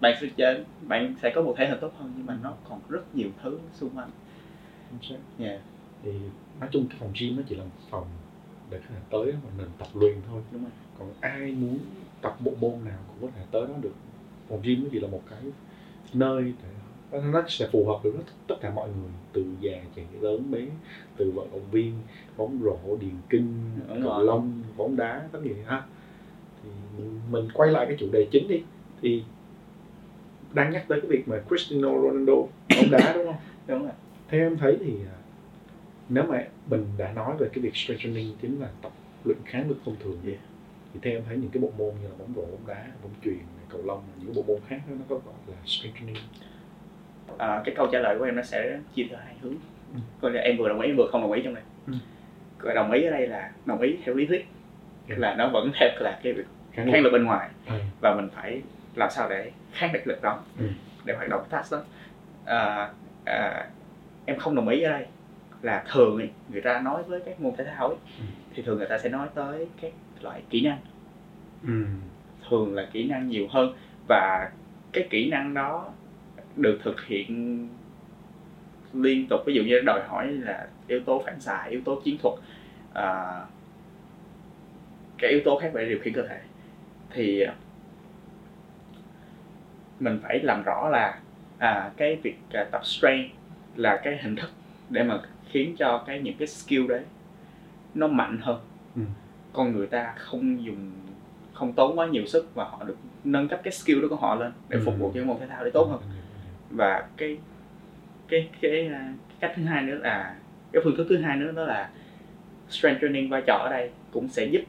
[0.00, 2.80] bạn sẽ chơi bạn sẽ có một thể hình tốt hơn nhưng mà nó còn
[2.88, 4.10] rất nhiều thứ xung quanh.
[5.38, 5.60] Yeah,
[6.02, 6.12] thì
[6.60, 8.06] nói chung cái phòng gym nó chỉ là một phòng
[8.70, 10.42] để khách hàng tới mà mình tập luyện thôi.
[10.52, 10.70] Đúng rồi.
[10.98, 11.78] Còn ai muốn
[12.22, 13.94] tập bộ môn nào cũng có thể tới đó được.
[14.48, 15.38] Phòng gym nó chỉ là một cái
[16.12, 16.68] nơi để
[17.12, 18.14] nó sẽ phù hợp được
[18.46, 20.60] tất cả mọi người từ già trẻ lớn bé
[21.16, 21.94] từ vận động viên
[22.36, 23.54] bóng rổ điền kinh
[24.02, 25.82] cầu lông bóng đá tất gì ha.
[26.62, 28.62] Thì mình, mình quay lại cái chủ đề chính đi.
[29.02, 29.22] Thì
[30.52, 32.34] đang nhắc tới cái việc mà Cristiano Ronaldo
[32.76, 33.36] bóng đá đúng không?
[33.66, 33.92] Đúng rồi.
[34.28, 35.16] Theo em thấy thì à,
[36.08, 38.92] nếu mà mình đã nói về cái việc strengthening chính là tập
[39.24, 40.40] luyện kháng lực thông thường Yeah.
[40.92, 43.12] thì theo em thấy những cái bộ môn như là bóng rổ bóng đá bóng
[43.24, 46.16] chuyền cầu lông những cái bộ môn khác đó, nó có gọi là strengthening
[47.38, 49.54] à, cái câu trả lời của em nó sẽ chia theo hai hướng
[49.94, 50.00] Ừ.
[50.20, 51.92] coi là em vừa đồng ý em vừa không đồng ý trong này Ừ.
[52.58, 54.46] Còn đồng ý ở đây là đồng ý theo lý thuyết
[55.08, 55.14] Ừ.
[55.18, 57.72] là nó vẫn theo là cái việc kháng lực bên ngoài Ừ.
[58.00, 58.62] và mình phải
[58.94, 60.64] làm sao để kháng được lực đó Ừ.
[61.04, 61.82] để hoạt động task đó
[62.44, 62.90] à,
[63.24, 63.66] à,
[64.26, 65.06] em không đồng ý ở đây
[65.62, 66.20] là thường
[66.52, 68.24] người ta nói với các môn thể thao ấy, Ừ.
[68.54, 70.78] thì thường người ta sẽ nói tới các loại kỹ năng
[71.66, 71.84] ừ.
[72.48, 73.74] thường là kỹ năng nhiều hơn
[74.08, 74.50] và
[74.92, 75.92] cái kỹ năng đó
[76.56, 77.68] được thực hiện
[78.94, 82.18] liên tục ví dụ như đòi hỏi là yếu tố phản xạ yếu tố chiến
[82.22, 82.34] thuật
[82.94, 83.40] à,
[85.18, 86.40] cái yếu tố khác về điều khiển cơ thể
[87.10, 87.44] thì
[90.00, 91.18] mình phải làm rõ là
[91.58, 93.30] à, cái việc à, tập strength
[93.76, 94.50] là cái hình thức
[94.90, 97.02] để mà khiến cho cái những cái skill đấy
[97.94, 98.60] nó mạnh hơn
[98.96, 99.02] Ừ.
[99.52, 100.90] con người ta không dùng
[101.52, 104.34] không tốn quá nhiều sức và họ được nâng cấp cái skill đó của họ
[104.34, 105.12] lên để phục vụ Ừ.
[105.14, 106.00] cho môn thể thao để tốt hơn
[106.70, 107.38] và cái
[108.28, 110.36] cái cái, à, cái cách thứ hai nữa là
[110.72, 111.90] cái phương thức thứ hai nữa đó là
[112.68, 114.60] strength training vai trò ở đây cũng sẽ giúp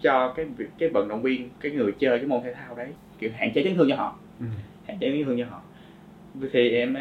[0.00, 0.46] cho cái
[0.78, 3.64] cái vận động viên cái người chơi cái môn thể thao đấy kiểu hạn chế
[3.64, 4.16] chấn thương cho họ.
[4.40, 4.46] Ừ.
[4.88, 5.62] hạn chế chấn thương cho họ.
[6.52, 6.96] Thì em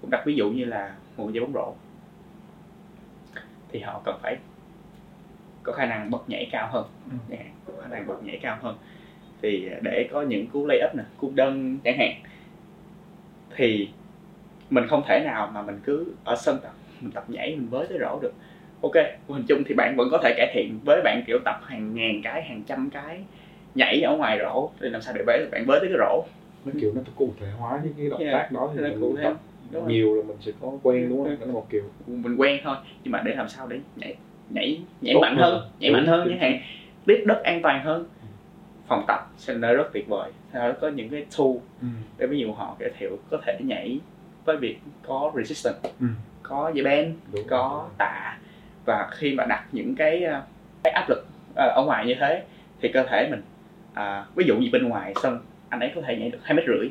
[0.00, 1.74] cũng đặt ví dụ như là một người chơi bóng rổ.
[3.68, 4.36] Thì họ cần phải
[5.62, 6.84] có khả năng bật nhảy cao hơn.
[7.10, 7.36] Ừ.
[7.36, 8.76] hạn, có khả năng bật nhảy cao hơn.
[9.42, 12.12] Thì để có những cú lay up nè cú đơn chẳng hạn
[13.60, 13.88] thì
[14.70, 17.86] mình không thể nào mà mình cứ ở sân tập mình tập nhảy mình với
[17.88, 18.32] tới rổ được
[18.82, 18.92] ok
[19.26, 21.94] của hình chung thì bạn vẫn có thể cải thiện với bạn kiểu tập hàng
[21.94, 23.24] ngàn cái hàng trăm cái
[23.74, 26.24] nhảy ở ngoài rổ thì làm sao để với bạn với tới cái rổ
[26.64, 29.00] nó kiểu nó cụ thể hóa những cái động Yeah, tác đó thì nó mình
[29.00, 29.22] cụ thể.
[29.24, 29.34] tập
[29.72, 31.36] Đúng nhiều rồi mình sẽ có quen đúng không Ừ.
[31.40, 34.14] đó là một kiểu mình quen thôi nhưng mà để làm sao để nhảy
[34.48, 35.52] nhảy nhảy Tốt mạnh hơn.
[35.52, 36.60] hơn nhảy mạnh hơn chẳng hạn
[37.06, 38.04] tiếp đất an toàn hơn
[38.90, 41.46] phòng tập sẽ nơi rất tuyệt vời nó có những cái tool
[41.80, 41.86] ừ.
[42.18, 43.98] để ví dụ họ giới thiệu có thể nhảy
[44.44, 46.06] với việc có resistance Ừ.
[46.42, 47.44] có dây bend Đúng.
[47.48, 48.38] có tạ
[48.84, 50.42] và khi mà đặt những cái, ờ,
[50.84, 52.42] cái áp lực ờ, ở ngoài như thế
[52.80, 53.42] thì cơ thể mình
[53.94, 56.64] à, ví dụ như bên ngoài sân anh ấy có thể nhảy được hai mét
[56.66, 56.88] rưỡi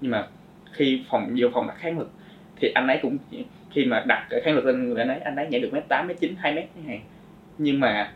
[0.00, 0.26] nhưng mà
[0.72, 2.10] khi phòng vô phòng đặt kháng lực
[2.56, 3.18] thì anh ấy cũng
[3.70, 5.88] khi mà đặt cái kháng lực lên người anh ấy anh ấy nhảy được mét
[5.88, 7.00] tám mét chín hai mét chẳng hạn
[7.58, 8.12] nhưng mà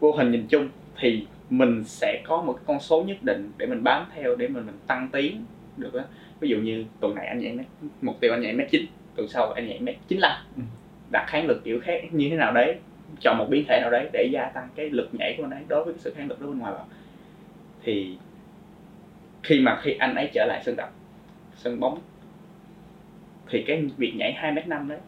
[0.00, 0.68] vô hình nhìn chung
[1.00, 4.48] thì mình sẽ có một cái con số nhất định để mình bám theo để
[4.48, 5.44] mình, mình tăng tiến
[5.76, 6.04] được á.
[6.40, 7.66] Ví dụ như tuần này anh nhảy mét
[8.02, 8.86] mục tiêu anh nhảy mét chín
[9.16, 10.20] tuần sau anh nhảy mét chín
[10.56, 10.62] ừ.
[11.10, 12.76] đặt kháng lực kiểu khác như thế nào đấy
[13.20, 15.62] chọn một biến thể nào đấy để gia tăng cái lực nhảy của anh ấy
[15.68, 16.86] đối với cái sự kháng lực đó bên ngoài vào.
[17.84, 18.16] Thì
[19.42, 20.90] khi mà khi anh ấy trở lại sân tập
[21.56, 21.98] sân bóng
[23.48, 24.98] thì cái việc nhảy 2 mét năm đấy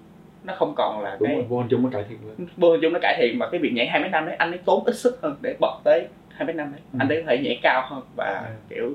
[0.44, 2.72] nó không còn là Đúng cái rồi, vô hình chung nó cải thiện lên vô
[2.72, 4.58] hình chung nó cải thiện mà cái việc nhảy 2 mét năm đấy anh ấy
[4.64, 6.96] tốn ít sức hơn để bật tới 2 mét năm đấy ừ.
[7.00, 8.44] anh ấy có thể nhảy cao hơn và yeah.
[8.44, 8.56] Dạ.
[8.68, 8.86] kiểu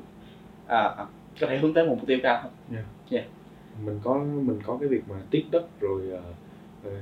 [0.65, 1.10] uh,
[1.41, 2.86] có thể hướng tới một mục tiêu cao hơn yeah.
[3.12, 3.25] Yeah.
[3.86, 6.21] mình có mình có cái việc mà tiết đất rồi uh,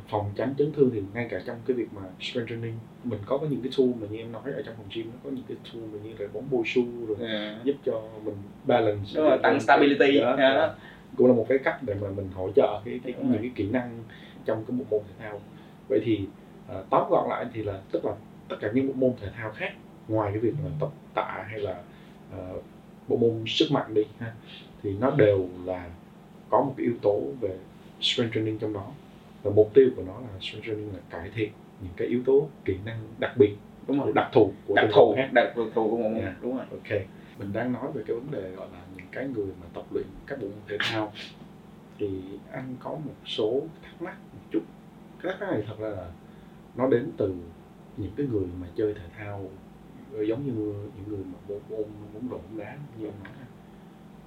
[0.10, 2.74] phòng tránh chấn thương thì ngay cả trong cái việc mà strength training
[3.04, 5.30] mình có những cái tool mà như em nói ở trong phòng gym nó có
[5.30, 7.64] những cái tool mà như là bóng bôi su rồi yeah.
[7.64, 10.56] giúp cho mình balance đúng rồi tăng stability đó, đó.
[10.56, 10.76] đó
[11.18, 13.70] cũng là một cái cách để mà mình hỗ trợ cái, cái, những cái kỹ
[13.70, 14.04] năng
[14.46, 15.42] trong cái bộ môn thể thao
[15.88, 16.28] vậy thì
[16.78, 18.12] uh, tóm gọn lại thì là tức là
[18.50, 19.74] tất cả những bộ môn thể thao khác
[20.08, 21.84] ngoài cái việc là tập tạ hay là
[22.38, 22.64] uh,
[23.08, 24.34] bộ môn sức mạnh đi ha
[24.84, 25.90] thì nó đều là
[26.50, 27.58] có một cái yếu tố về
[28.02, 28.92] strength training trong đó.
[29.44, 32.50] Và mục tiêu của nó là strength training là cải thiện những cái yếu tố
[32.66, 33.56] kỹ năng đặc biệt
[33.88, 34.12] đúng rồi.
[34.16, 36.34] đặc thù của đặc thù đặc thù của môn yeah.
[36.42, 36.66] đúng rồi.
[36.72, 37.00] Ok.
[37.40, 40.06] Mình đang nói về cái vấn đề gọi là những cái người mà tập luyện
[40.28, 41.14] các bộ môn thể thao.
[41.98, 42.08] Thì
[42.52, 44.62] anh có một số thắc mắc một chút.
[45.24, 46.12] Cái thắc mắc này thật ra là
[46.76, 47.36] nó đến từ
[47.98, 49.50] những cái người mà chơi thể thao
[50.18, 50.52] Ờ, giống như
[50.96, 53.34] những người mà môn môn bóng rổ bóng đá, như ông nói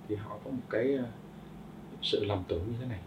[0.08, 1.04] thì họ có một cái ờ,
[2.02, 3.00] sự lầm tưởng như thế này.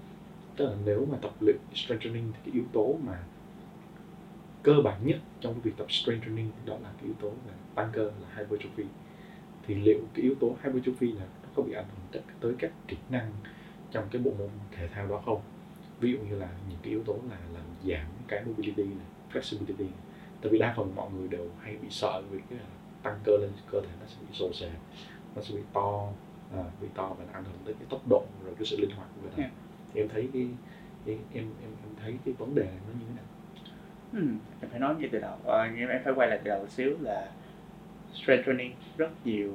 [0.56, 3.24] Tức là nếu mà tập luyện strengthening thì cái yếu tố mà
[4.64, 7.90] cơ bản nhất trong cái việc tập strengthening đó là cái yếu tố là tăng
[7.94, 8.84] cơ là hypertrophy.
[9.68, 12.98] Thì liệu cái yếu tố hypertrophy là nó có bị ảnh hưởng tới các kỹ
[13.10, 13.32] năng
[13.92, 15.42] trong cái bộ môn thể thao đó không?
[16.00, 19.78] Ví dụ như là những cái yếu tố là làm giảm cái mobility này, flexibility
[19.78, 20.13] này
[20.44, 22.60] tại vì đa phần mọi người đều hay bị sợ vì cái
[23.04, 24.70] tăng cơ lên cơ thể nó sẽ bị xô xề
[25.36, 26.10] nó sẽ bị to
[26.54, 29.08] à, bị to và ảnh hưởng tới cái tốc độ rồi cái sự linh hoạt
[29.16, 29.52] của người ta yeah.
[29.94, 30.48] thì em thấy cái,
[31.06, 33.26] cái em, em em thấy cái vấn đề nó như thế nào
[34.14, 34.28] ừ,
[34.62, 36.70] em phải nói như từ đầu à, nhưng em phải quay lại từ đầu một
[36.70, 37.32] xíu là
[38.14, 39.54] strength training rất nhiều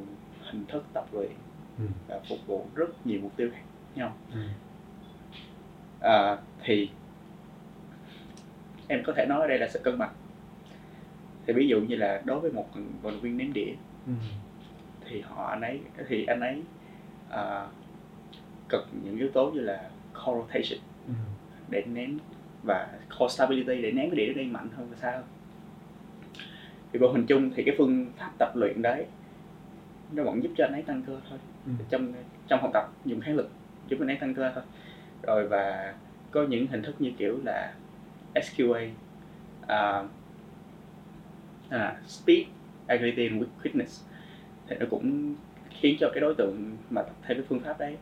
[0.50, 1.32] hình thức tập luyện
[1.78, 1.84] ừ.
[2.08, 3.62] và phục vụ rất nhiều mục tiêu khác
[3.94, 4.40] nhau ừ.
[6.00, 6.90] à, thì
[8.88, 10.12] em có thể nói ở đây là sự cân bằng
[11.48, 12.68] thì ví dụ như là đối với một
[13.02, 13.72] vận động viên ném đĩa
[14.06, 14.12] ừ.
[15.08, 16.62] thì họ anh ấy thì anh ấy
[17.28, 17.68] uh,
[18.68, 21.14] cực những yếu tố như là core rotation ừ.
[21.68, 22.18] để ném
[22.62, 25.24] và core stability để ném cái đĩa đi mạnh hơn và xa hơn
[26.92, 29.06] thì vô hình chung thì cái phương pháp tập luyện đấy
[30.12, 31.72] nó vẫn giúp cho anh ấy tăng cơ thôi ừ.
[31.90, 32.12] trong
[32.48, 33.50] trong học tập dùng kháng lực
[33.88, 34.64] giúp anh ấy tăng cơ thôi
[35.22, 35.94] rồi và
[36.30, 37.74] có những hình thức như kiểu là
[38.34, 38.90] SQA
[39.62, 40.10] uh,
[41.70, 42.46] à, à, Speed
[42.86, 44.04] Agility and Quickness
[44.68, 45.34] thì nó cũng
[45.70, 47.96] khiến cho cái đối tượng mà tập theo cái phương pháp đấy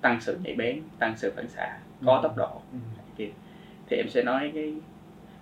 [0.00, 2.20] tăng sự nhạy bén tăng sự phản xạ có ừ.
[2.22, 2.78] tốc độ ừ.
[3.88, 4.74] thì em sẽ nói cái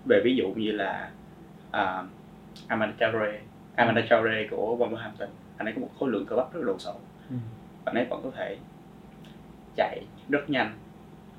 [0.05, 1.11] về ví dụ như là
[1.69, 2.07] uh,
[2.69, 3.40] Amanda Traore
[3.77, 6.95] Amanda Traore của Wolverhampton anh ấy có một khối lượng cơ bắp rất đồ sộ
[7.31, 7.37] ừ.
[7.85, 8.57] anh ấy vẫn có thể
[9.77, 10.79] chạy rất nhanh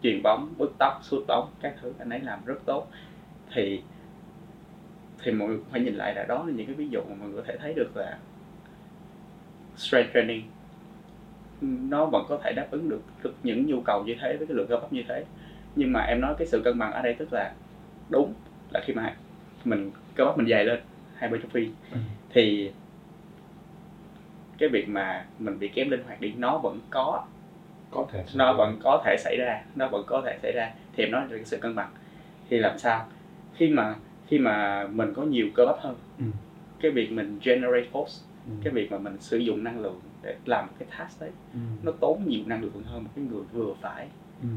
[0.04, 2.88] chuyền bóng bứt tóc sút bóng các thứ anh ấy làm rất tốt
[3.54, 3.82] thì
[5.23, 7.29] thì mọi người phải nhìn lại là đó là những cái ví dụ mà mọi
[7.29, 8.17] người có thể thấy được là
[9.75, 10.43] strength training.
[11.62, 14.57] Nó vẫn có thể đáp ứng được, được những nhu cầu như thế với cái
[14.57, 15.25] lượng cơ bắp như thế.
[15.75, 17.53] Nhưng mà em nói cái sự cân bằng ở đây tức là
[18.10, 18.34] đúng
[18.71, 19.15] là khi mà
[19.65, 20.79] mình cơ bắp mình dày lên
[21.19, 21.97] hypertrophy ừ.
[22.29, 22.71] thì
[24.57, 27.23] cái việc mà mình bị kém linh hoạt đi nó vẫn có.
[27.91, 30.71] Có thể nó vẫn có thể xảy ra nó vẫn có thể xảy ra.
[30.95, 31.89] Thì em nói về cái sự cân bằng.
[32.49, 33.05] Thì làm sao?
[33.55, 33.95] Khi mà
[34.31, 36.25] khi mà mình có nhiều cơ bắp hơn ừ.
[36.81, 38.51] cái việc mình generate force ừ.
[38.63, 41.59] cái việc mà mình sử dụng năng lượng để làm cái task đấy ừ.
[41.83, 44.07] nó tốn nhiều năng lượng hơn một cái người vừa phải
[44.41, 44.47] ừ.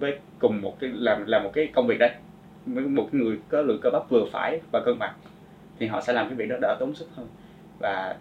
[0.00, 2.10] với cùng một cái làm làm một cái công việc đấy
[2.66, 5.14] một người có lượng cơ bắp vừa phải và cân bằng
[5.78, 7.26] thì họ sẽ làm cái việc đó đỡ tốn sức hơn
[7.78, 8.16] và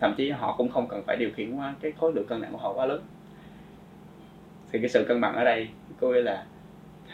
[0.00, 2.52] thậm chí họ cũng không cần phải điều khiển quá cái khối lượng cân nặng
[2.52, 3.02] của họ quá lớn
[4.72, 5.68] thì cái sự cân bằng ở đây
[6.00, 6.44] có nghĩa là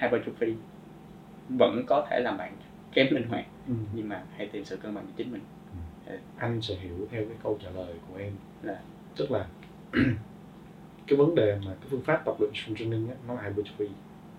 [0.01, 0.55] hypertrophy
[1.49, 2.57] vẫn có thể làm bạn
[2.93, 3.75] kém linh hoạt ừ.
[3.95, 5.43] nhưng mà hãy tìm sự cân bằng cho chính mình.
[6.07, 6.17] Ừ.
[6.37, 8.33] anh sẽ hiểu theo cái câu trả lời của em.
[8.63, 8.81] Là
[9.17, 9.47] tức là
[11.07, 13.89] cái vấn đề mà cái phương pháp tập luyện strength training á, nó hypertrophy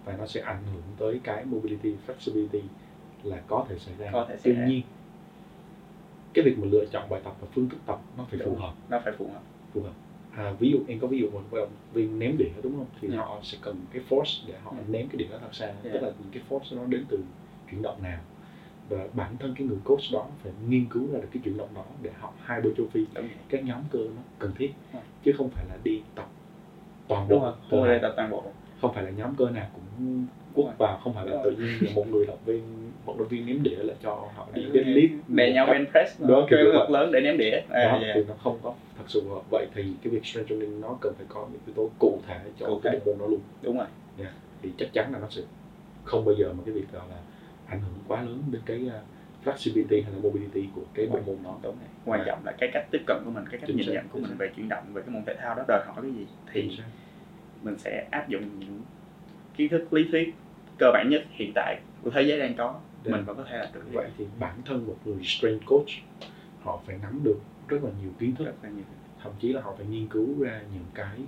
[0.05, 2.61] và nó sẽ ảnh hưởng tới cái mobility flexibility
[3.23, 4.09] là có thể xảy ra.
[4.11, 4.81] Có thể tuy nhiên
[6.33, 8.55] cái việc mình lựa chọn bài tập và phương thức tập nó phải đúng.
[8.55, 8.73] phù hợp.
[8.89, 9.41] Nó phải phù hợp.
[9.73, 9.93] Phù hợp
[10.39, 13.07] à, ví dụ em có ví dụ một vận viên ném đĩa đúng không thì
[13.07, 13.19] yeah.
[13.19, 13.25] Dạ.
[13.25, 14.85] họ sẽ cần cái force để họ yeah.
[14.87, 14.93] Dạ.
[14.93, 15.77] ném cái đĩa đó thật xa yeah.
[15.83, 15.91] Dạ.
[15.93, 17.23] tức là những cái force nó đến từ
[17.71, 18.19] chuyển động nào
[18.89, 21.69] và bản thân cái người coach đó phải nghiên cứu ra được cái chuyển động
[21.75, 23.05] đó để học hypertrophy
[23.49, 24.71] các nhóm cơ nó cần thiết
[25.23, 26.27] chứ không phải là đi tập
[27.07, 28.43] toàn bộ đúng không phải tập toàn bộ
[28.81, 32.05] không phải là nhóm cơ nào cũng quất vào không phải là tự nhiên một
[32.11, 35.65] người động viên một động viên ném đĩa là cho họ đi deadlift để nhau
[35.65, 37.61] bench press đó cái ngực lớn để ném đĩa.
[37.69, 38.15] À, đó, yeah.
[38.15, 41.25] thì nó không có thật sự vậy thì cái việc strength training nó cần phải
[41.29, 43.39] có những yếu tố cụ thể cho cụ cái bộ môn đó luôn.
[43.61, 43.87] Đúng rồi.
[44.19, 44.31] Yeah.
[44.61, 45.41] thì chắc chắn là nó sẽ
[46.03, 47.17] không bao giờ mà cái việc gọi là
[47.67, 48.91] ảnh hưởng quá lớn đến cái uh,
[49.45, 51.57] flexibility hay là mobility của cái bộ môn đó.
[51.63, 51.89] Đúng rồi.
[52.05, 54.37] quan trọng là cái cách tiếp cận của mình cái cách nhìn nhận của mình
[54.37, 56.77] về chuyển động về cái môn thể thao đó đòi hỏi cái gì thì
[57.63, 58.81] mình sẽ áp dụng những
[59.55, 60.33] kiến thức lý thuyết
[60.77, 63.13] cơ bản nhất hiện tại của thế giới đang có Đấy.
[63.13, 65.89] mình vẫn có thể làm được vậy thì bản thân một người strength coach
[66.63, 68.83] họ phải nắm được rất là nhiều kiến thức rất là nhiều.
[69.23, 71.19] thậm chí là họ phải nghiên cứu ra những cái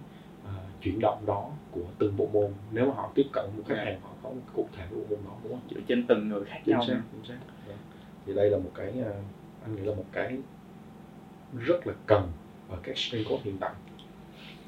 [0.43, 3.75] uh, chuyển động đó của từng bộ môn nếu mà họ tiếp cận một khách
[3.75, 3.87] yeah.
[3.87, 6.45] hàng họ có một cụ thể bộ môn đó đúng không dựa trên từng người
[6.45, 7.39] khác chính nhau xác, chính xác.
[7.67, 7.75] Dạ.
[8.25, 9.05] thì đây là một cái uh,
[9.63, 10.37] anh nghĩ là một cái
[11.59, 12.31] rất là cần
[12.69, 13.71] ở các strength coach hiện tại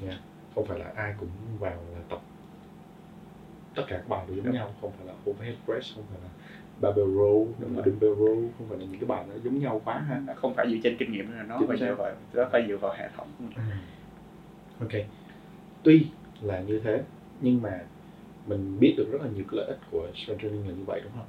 [0.06, 0.20] yeah.
[0.54, 2.20] không phải là ai cũng vào là tập
[3.74, 6.28] tất cả các bài đều giống nhau không phải là overhead press không phải là
[6.80, 9.80] barbell row đúng rồi dumbbell row không phải là những cái bài nó giống nhau
[9.84, 12.64] quá ha không phải dựa trên kinh nghiệm nữa nó phải dựa vào nó phải
[12.68, 13.62] dựa vào hệ thống ừ.
[14.80, 15.02] ok
[15.82, 16.06] tuy
[16.42, 17.02] là như thế
[17.40, 17.80] nhưng mà
[18.46, 21.00] mình biết được rất là nhiều cái lợi ích của strength training là như vậy
[21.04, 21.28] đúng không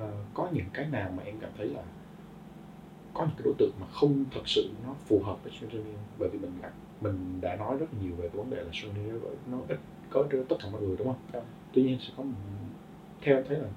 [0.00, 1.82] à, có những cái nào mà em cảm thấy là
[3.14, 5.94] có những cái đối tượng mà không thật sự nó phù hợp với strength training
[6.18, 6.52] bởi vì mình
[7.00, 9.78] mình đã nói rất nhiều về cái vấn đề là strength training nó ít
[10.10, 11.16] có tất cả mọi người đúng không?
[11.32, 11.42] Đúng.
[11.72, 12.24] Tuy nhiên sẽ có
[13.22, 13.68] theo thấy là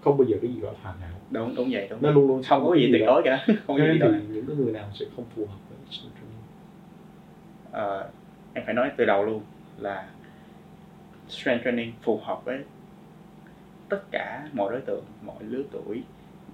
[0.00, 1.10] không bao giờ cái gì gọi là hoàn hảo.
[1.30, 2.02] Đúng đúng vậy đúng.
[2.02, 3.44] Nó luôn luôn không có gì tuyệt đối cả.
[3.46, 6.42] không có gì thì những cái người nào sẽ không phù hợp với strength training?
[7.72, 8.04] À,
[8.54, 9.42] em phải nói từ đầu luôn
[9.78, 10.08] là
[11.28, 12.58] strength training phù hợp với
[13.88, 16.02] tất cả mọi đối tượng, mọi lứa tuổi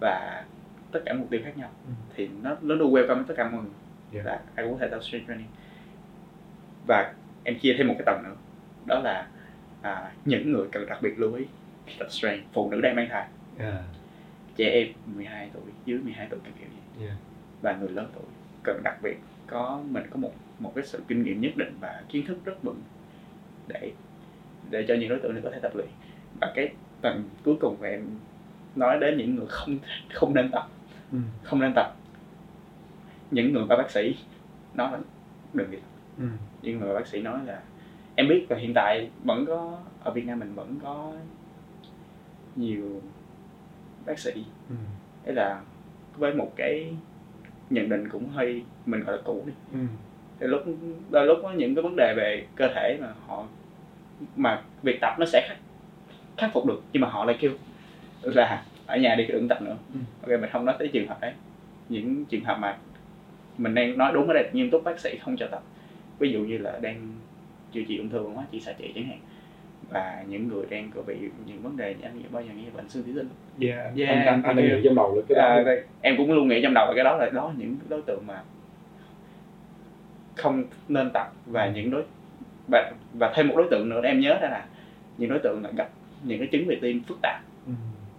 [0.00, 0.44] và
[0.92, 1.92] tất cả mục tiêu khác nhau ừ.
[2.16, 3.72] thì nó nó luôn welcome với tất cả mọi người
[4.12, 4.26] yeah.
[4.26, 5.46] là ai cũng có thể tập strength training
[6.86, 8.36] và em chia thêm một cái tầng nữa
[8.86, 9.26] đó là
[9.82, 11.44] à, những người cần đặc biệt lưu ý
[11.98, 13.26] tập strength phụ nữ đang mang thai
[13.58, 13.74] yeah.
[14.56, 17.16] trẻ em 12 tuổi dưới 12 tuổi kiểu gì yeah.
[17.62, 18.24] và người lớn tuổi
[18.62, 22.02] cần đặc biệt có mình có một một cái sự kinh nghiệm nhất định và
[22.08, 22.80] kiến thức rất vững
[23.68, 23.92] để
[24.70, 25.88] để cho những đối tượng này có thể tập luyện
[26.40, 26.68] và cái
[27.00, 28.06] tầng cuối cùng của em
[28.76, 29.78] nói đến những người không
[30.14, 30.68] không nên tập
[31.12, 31.18] ừ.
[31.42, 31.96] không nên tập
[33.30, 34.16] những người ba bác sĩ
[34.74, 34.98] nói là
[35.52, 35.88] đừng đi tập
[36.18, 36.24] ừ.
[36.62, 37.62] những người bác sĩ nói là
[38.14, 41.12] em biết là hiện tại vẫn có ở Việt Nam mình vẫn có
[42.56, 43.02] nhiều
[44.06, 44.32] bác sĩ
[44.68, 44.74] ừ.
[45.24, 45.60] đấy là
[46.16, 46.96] với một cái
[47.70, 49.78] nhận định cũng hơi mình gọi là cũ đi ừ.
[50.40, 50.62] thì lúc
[51.10, 53.46] đôi lúc có những cái vấn đề về cơ thể mà họ
[54.36, 55.58] mà việc tập nó sẽ khắc,
[56.36, 57.52] khắc phục được nhưng mà họ lại kêu
[58.22, 60.00] là ở nhà đi đừng tập nữa ừ.
[60.22, 61.32] ok mình không nói tới trường hợp đấy
[61.88, 62.76] những trường hợp mà
[63.58, 65.62] mình đang nói đúng ở đây nghiêm túc bác sĩ không cho tập
[66.18, 67.12] ví dụ như là đang
[67.72, 69.18] điều trị ung thư hóa trị xạ trị chẳng hạn
[69.90, 71.14] và những người đang có bị
[71.46, 73.28] những vấn đề anh nghĩ bao giờ nghĩ bệnh xương thủy tinh.
[73.60, 75.70] Yeah, yeah anh, anh, anh nghĩ trong đầu là cái đó.
[75.70, 78.22] à, em cũng luôn nghĩ trong đầu là cái đó là đó những đối tượng
[78.26, 78.42] mà
[80.36, 81.72] không nên tập và ừ.
[81.74, 82.02] những đối
[82.70, 84.66] và, và thêm một đối tượng nữa em nhớ ra là
[85.18, 85.88] những đối tượng là gặp
[86.22, 87.40] những cái chứng về tim phức tạp.
[87.66, 87.72] Ừ.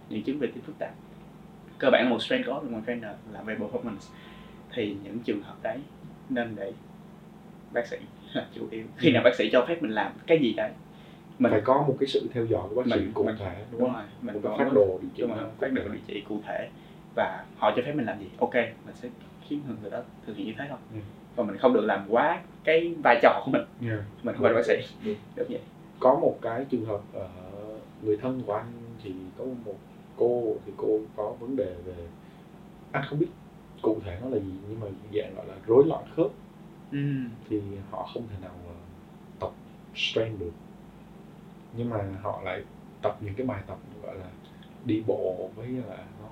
[0.08, 0.90] những chứng về tim phức tạp.
[1.78, 4.10] Cơ bản một strength coach một trainer làm về performance
[4.74, 5.78] thì những trường hợp đấy
[6.28, 6.72] nên để
[7.72, 7.96] bác sĩ
[8.32, 8.84] là chủ yếu.
[8.96, 10.70] Khi nào bác sĩ cho phép mình làm cái gì đấy
[11.38, 13.80] mình phải có một cái sự theo dõi của bác sĩ cụ mình, thể đúng,
[13.80, 13.92] đúng?
[13.92, 16.40] Rồi, mình một có phát đồ điều trị đúng rồi, phát đồ điều trị cụ
[16.46, 16.68] thể
[17.16, 19.08] và họ cho phép mình làm gì ok mình sẽ
[19.48, 21.04] khiến người đó thực hiện như thế thôi yeah.
[21.04, 21.10] Ừ.
[21.36, 24.00] và mình không được làm quá cái vai trò của mình yeah.
[24.22, 25.14] mình không phải bác sĩ đúng.
[25.36, 25.60] đúng vậy
[26.00, 28.72] có một cái trường hợp uh, người thân của anh
[29.02, 29.74] thì có một
[30.16, 31.94] cô thì cô có vấn đề về
[32.92, 33.28] anh không biết
[33.82, 36.30] cụ thể nó là gì nhưng mà dạng gọi là rối loạn khớp
[36.92, 36.98] ừ.
[37.48, 38.52] thì họ không thể nào
[39.40, 39.50] tập
[39.94, 40.52] strength được
[41.76, 42.64] nhưng mà họ lại
[43.02, 44.26] tập những cái bài tập gọi là
[44.84, 46.28] đi bộ với là nó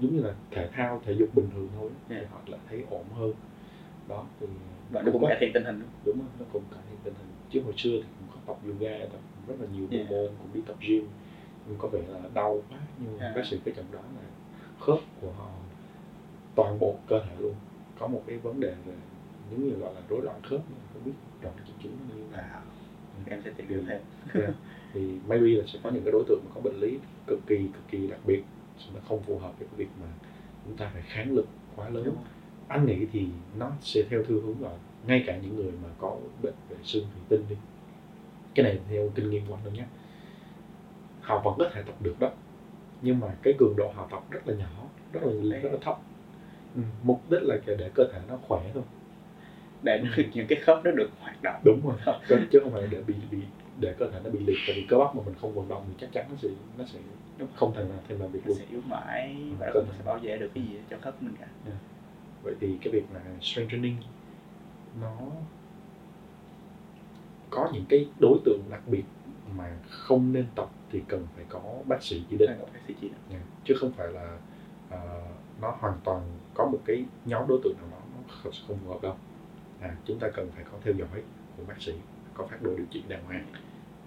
[0.00, 2.22] giống như là thể thao thể dục bình thường thôi yeah.
[2.22, 3.32] thì họ lại thấy ổn hơn.
[4.08, 4.46] Đó thì
[4.90, 6.28] và nó cũng cải thiện tình hình đúng không?
[6.38, 7.28] Nó cũng cải thiện tình hình.
[7.50, 10.10] Chứ hồi xưa thì cũng có tập yoga tập rất là nhiều bộ yeah.
[10.10, 11.08] môn cũng đi tập gym.
[11.66, 13.36] Nhưng có vẻ là đau quá nhưng yeah.
[13.36, 14.28] bác sĩ cái chẩn đoán là
[14.80, 15.48] khớp của họ
[16.54, 17.54] toàn bộ cơ thể luôn.
[17.98, 18.94] Có một cái vấn đề về
[19.50, 20.60] giống như gọi là rối loạn khớp
[20.92, 21.12] không biết
[21.42, 22.62] rõ triệu chứng như nào
[23.26, 24.00] à, em sẽ tìm hiểu thêm.
[24.34, 24.54] Yeah.
[24.94, 27.56] thì maybe là sẽ có những cái đối tượng mà có bệnh lý cực kỳ
[27.56, 28.42] cực kỳ đặc biệt
[28.94, 30.06] nó không phù hợp với cái việc mà
[30.64, 31.46] chúng ta phải kháng lực
[31.76, 32.16] quá lớn.
[32.68, 33.26] Anh nghĩ thì
[33.58, 34.70] nó sẽ theo thư hướng là
[35.06, 37.56] ngay cả những người mà có bệnh về xương thủy tinh đi.
[38.54, 39.84] Cái này theo kinh nghiệm của anh nhé.
[41.20, 42.30] Họ vẫn có thể tập được đó
[43.02, 45.98] nhưng mà cái cường độ họ tập rất là nhỏ rất là rất là thấp.
[46.74, 46.82] Ừ.
[47.02, 48.82] mục đích là để cơ thể nó khỏe thôi
[49.82, 50.22] để ừ.
[50.34, 51.60] những cái khớp nó được hoạt động.
[51.64, 52.16] Đúng rồi.
[52.50, 53.38] Chứ không phải để bị bị
[53.80, 55.84] để cơ thể nó bị liệt tại vì cơ bắp mà mình không vận động
[55.88, 56.48] thì chắc chắn nó sẽ
[56.78, 56.98] nó sẽ
[57.38, 57.48] đúng.
[57.54, 58.56] không thể nào thêm làm việc luôn.
[58.58, 61.46] sẽ yếu mãi và không sẽ bảo vệ được cái gì cho khớp mình cả.
[61.66, 61.78] Yeah.
[62.42, 63.96] vậy thì cái việc là strength training
[65.00, 65.16] nó
[67.50, 69.04] có những cái đối tượng đặc biệt
[69.56, 72.50] mà không nên tập thì cần phải có bác sĩ chỉ định.
[72.72, 73.18] Bác sĩ chỉ định.
[73.30, 73.42] Yeah.
[73.64, 74.38] chứ không phải là
[74.94, 75.00] uh,
[75.60, 76.22] nó hoàn toàn
[76.54, 78.34] có một cái nhóm đối tượng nào đó nó
[78.66, 79.16] không phù hợp đâu
[79.80, 81.22] à, chúng ta cần phải có theo dõi
[81.56, 81.92] của bác sĩ
[82.34, 83.44] có phát đồ điều trị đàng hoàng.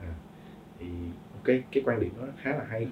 [0.01, 0.13] À,
[0.79, 0.85] thì
[1.43, 2.87] cái cái quan điểm đó khá là hay.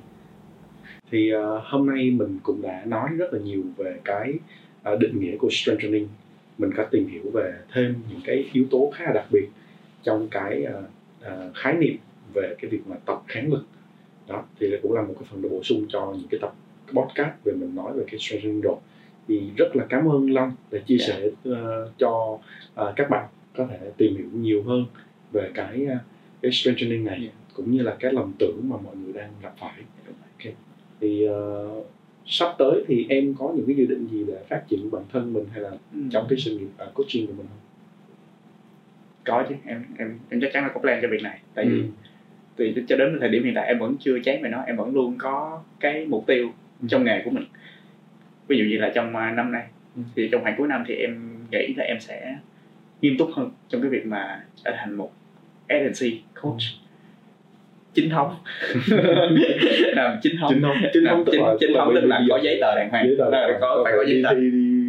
[1.12, 4.34] Thì uh, hôm nay mình cũng đã nói rất là nhiều về cái
[4.94, 6.08] uh, định nghĩa của strengthening,
[6.58, 9.48] mình có tìm hiểu về thêm những cái yếu tố khá là đặc biệt
[10.04, 10.84] trong cái uh,
[11.22, 11.98] uh, khái niệm
[12.34, 13.66] về cái việc mà tập kháng lực.
[14.28, 16.54] Đó thì cũng là một cái phần bổ sung cho những cái tập
[16.88, 18.76] podcast về mình nói về cái strengthening rồi
[19.30, 21.10] thì rất là cảm ơn Long để chia yeah.
[21.10, 21.16] Dạ.
[21.16, 22.40] sẻ uh, cho
[22.82, 24.86] uh, các bạn có thể tìm hiểu nhiều hơn
[25.32, 26.02] về cái uh,
[26.42, 27.34] cái strength training này yeah.
[27.34, 27.54] Dạ.
[27.54, 29.74] cũng như là cái lầm tưởng mà mọi người đang gặp phải
[30.38, 30.54] okay.
[31.00, 31.88] thì uh,
[32.26, 35.34] sắp tới thì em có những cái dự định gì để phát triển bản thân
[35.34, 36.00] mình hay là ừ.
[36.12, 37.60] trong cái sự nghiệp uh, coaching của mình không?
[39.26, 41.72] Có chứ em em em chắc chắn là có plan cho việc này tại ừ.
[41.72, 41.84] vì
[42.56, 44.94] từ cho đến thời điểm hiện tại em vẫn chưa chán về nó em vẫn
[44.94, 46.50] luôn có cái mục tiêu
[46.82, 46.88] ừ.
[46.90, 47.46] trong nghề của mình
[48.50, 49.64] ví dụ như là trong uh, năm nay
[49.96, 50.02] ừ.
[50.16, 52.36] thì trong khoảng cuối năm thì em nghĩ là em sẽ
[53.02, 55.12] nghiêm túc hơn trong cái việc mà trở thành một
[55.68, 56.60] agency coach.
[56.60, 56.90] Ừ.
[57.94, 58.36] chính thống.
[59.96, 60.54] Làm chính thống.
[60.54, 60.76] Chính thống.
[60.94, 63.08] Chính thống chính, chính thống tức là có giấy tờ đàng hoàng.
[63.62, 64.30] Có phải có giấy tờ.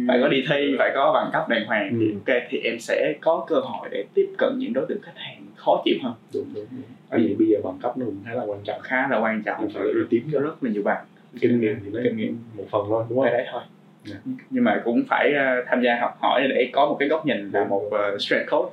[0.07, 1.97] phải có đi thi phải có bằng cấp đàng hoàng.
[1.99, 2.13] Thì ừ.
[2.13, 5.45] ok thì em sẽ có cơ hội để tiếp cận những đối tượng khách hàng
[5.55, 6.13] khó chịu hơn.
[6.33, 7.21] Đúng đúng, đúng.
[7.21, 8.81] vì bây giờ bằng cấp nó cũng khá là quan trọng.
[8.81, 9.69] Khá là quan trọng.
[9.73, 11.05] Phải uy tín rất là nhiều bằng
[11.39, 13.61] kinh nghiệm thì nó kinh nghiệm một phần thôi đúng không đấy thôi
[14.05, 14.21] yeah.
[14.25, 14.33] Dạ.
[14.49, 17.51] nhưng mà cũng phải uh, tham gia học hỏi để có một cái góc nhìn
[17.51, 18.71] là một uh, strength coach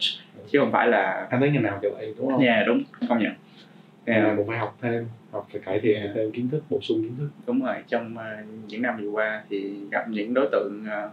[0.51, 2.45] chứ không phải là anh thấy ngày nào cho vậy đúng không?
[2.45, 3.33] Dạ yeah, đúng công nhận
[4.05, 4.25] yeah.
[4.25, 6.11] là cũng phải học thêm học phải cải thiện yeah.
[6.15, 9.43] thêm kiến thức bổ sung kiến thức đúng rồi trong uh, những năm vừa qua
[9.51, 11.13] thì gặp những đối tượng uh,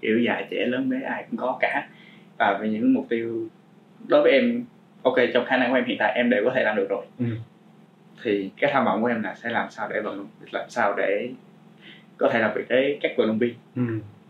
[0.00, 1.88] kiểu dài trẻ lớn bé ai cũng có cả
[2.38, 3.48] và về những mục tiêu
[4.08, 4.64] đối với em
[5.02, 7.04] ok trong khả năng của em hiện tại em đều có thể làm được rồi
[7.18, 7.26] ừ
[8.22, 11.30] thì cái tham vọng của em là sẽ làm sao để vận làm sao để
[12.16, 13.82] có thể làm việc với các vận động viên ừ.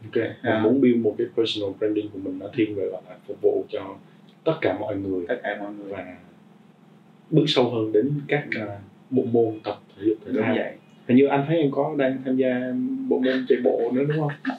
[0.05, 0.61] ok mình à.
[0.63, 3.97] muốn build một cái personal branding của mình nó thiên về là phục vụ cho
[4.45, 6.17] tất cả mọi người tất cả mọi người và
[7.31, 8.69] bước sâu hơn đến các uh,
[9.11, 10.73] bộ môn tập thể dục thể thao vậy
[11.09, 12.73] hình như anh thấy em có đang tham gia
[13.09, 14.31] bộ môn chạy bộ nữa đúng không?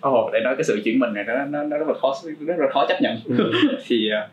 [0.00, 2.14] Ồ, oh, để nói cái sự chuyển mình này nó nó nó rất là khó
[2.40, 3.16] rất là khó chấp nhận.
[3.24, 3.52] Ừ.
[3.86, 4.30] thì uh,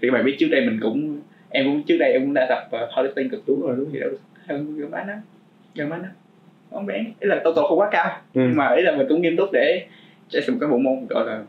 [0.00, 1.20] thì các bạn biết trước đây mình cũng
[1.52, 4.00] em cũng trước đây em cũng đã tập uh, powerlifting cực đúng rồi đúng gì
[4.00, 4.10] đâu
[4.48, 5.14] hơn gần bán đó
[5.74, 6.08] gần bán đó
[6.72, 8.20] không bé ý là tôi không quá cao.
[8.34, 8.40] Ừ.
[8.54, 9.86] mà ý là mình cũng nghiêm túc để
[10.28, 11.42] chạy một cái bộ môn gọi là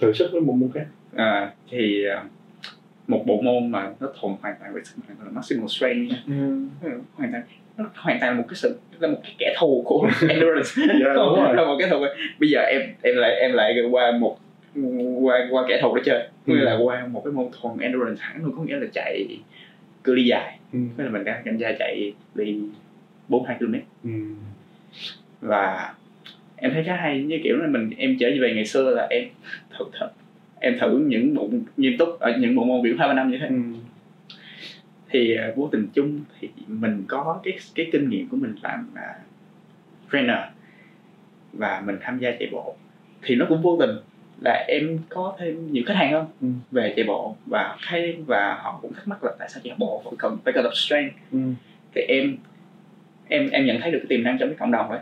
[0.00, 0.86] thử sức với bộ môn khác.
[1.16, 2.30] À, thì uh,
[3.08, 6.22] một bộ môn mà nó thuần hoàn toàn về sức mạnh là maximum strength nha.
[6.82, 6.90] Ừ.
[7.14, 7.42] hoàn toàn.
[7.76, 10.70] Nó hoàn toàn là một cái sự là một cái kẻ thù của endurance.
[10.76, 11.54] Yeah, dạ, đúng rồi.
[11.54, 11.96] là một cái thù.
[12.40, 14.38] Bây giờ em em lại em lại qua một
[15.20, 16.54] qua qua kẻ thù để chơi ừ.
[16.54, 19.26] là qua một cái môn thuần endurance hẳn luôn có nghĩa là chạy
[20.04, 20.78] cự ly dài ừ.
[20.96, 22.60] là mình đang tham gia chạy ly
[23.28, 24.10] bốn hai km ừ.
[25.40, 25.94] và
[26.56, 29.24] em thấy khá hay như kiểu là mình em trở về ngày xưa là em
[29.78, 30.10] thử thật
[30.60, 33.38] em thử những bộ nghiêm túc ở những bộ môn biểu hai ba năm như
[33.38, 33.54] thế ừ.
[35.10, 38.88] thì uh, vô tình chung thì mình có cái cái kinh nghiệm của mình làm
[38.92, 40.38] uh, trainer
[41.52, 42.76] và mình tham gia chạy bộ
[43.22, 43.96] thì nó cũng vô tình
[44.44, 46.48] là em có thêm nhiều khách hàng hơn ừ.
[46.70, 50.02] về chạy bộ và hay và họ cũng thắc mắc là tại sao chạy bộ
[50.04, 51.38] vẫn cần phải cần tập strength ừ.
[51.94, 52.36] thì em
[53.28, 55.00] em em nhận thấy được cái tiềm năng trong cái cộng đồng ấy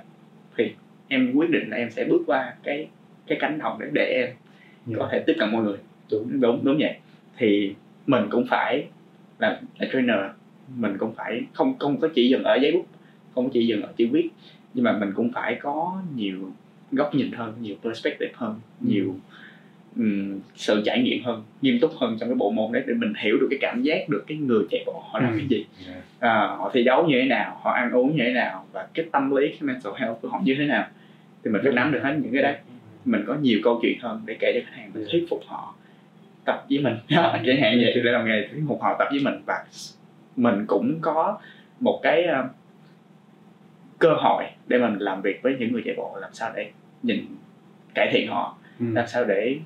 [0.57, 0.75] thì
[1.09, 2.89] em quyết định là em sẽ bước qua cái
[3.27, 4.37] cái cánh đồng để để em yeah.
[4.87, 4.97] Dạ.
[4.99, 5.77] có thể tiếp cận mọi người
[6.11, 6.95] đúng đúng đúng vậy
[7.37, 7.75] thì
[8.07, 8.85] mình cũng phải
[9.39, 10.21] là, là trainer
[10.77, 12.87] mình cũng phải không không có chỉ dừng ở giấy bút
[13.35, 14.29] không có chỉ dừng ở chữ viết
[14.75, 16.53] nhưng mà mình cũng phải có nhiều
[16.93, 18.87] góc nhìn hơn nhiều perspective hơn ừ.
[18.89, 19.15] nhiều
[19.97, 23.13] um, sự trải nghiệm hơn nghiêm túc hơn trong cái bộ môn đấy để mình
[23.17, 25.39] hiểu được cái cảm giác được cái người chạy bộ họ làm ừ.
[25.39, 25.67] cái gì.
[26.19, 29.07] À, họ thi đấu như thế nào họ ăn uống như thế nào và cái
[29.13, 30.87] tâm lý cái mental health của họ như thế nào
[31.45, 32.57] thì mình phải nắm được hết những cái đấy.
[33.05, 35.75] Mình có nhiều câu chuyện hơn để kể cho khách hàng mình thuyết phục họ
[36.45, 36.95] tập với mình.
[37.09, 39.65] Chẳng hạn vậy để làm nghề thuyết phục họ tập với mình và
[40.37, 41.39] mình cũng có
[41.81, 42.51] một cái uh,
[43.99, 46.71] cơ hội để mình làm việc với những người chạy bộ làm sao để
[47.03, 47.19] nhìn
[47.95, 48.59] cải thiện họ.
[48.81, 48.87] Ừ.
[48.95, 49.57] làm sao để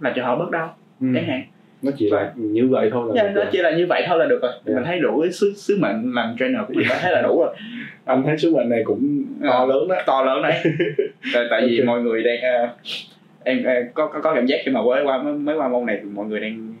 [0.00, 1.06] làm cho họ bớt đau ừ.
[1.14, 1.42] chẳng hạn.
[1.82, 4.26] Nó chỉ là như vậy thôi là yeah, nó chỉ là như vậy thôi là
[4.26, 4.52] được rồi.
[4.52, 4.76] Yeah.
[4.76, 7.56] mình thấy đủ cái sứ sứ mệnh làm trainer của mình thấy là đủ rồi.
[8.04, 9.96] Anh thấy sứ mệnh này cũng to uh, lớn đó.
[10.06, 10.62] To lớn đấy.
[11.34, 12.70] Tại, tại vì mọi người đang uh,
[13.44, 15.98] em uh, có, có có cảm giác khi mà mới qua mới qua môn này
[16.02, 16.74] thì mọi người đang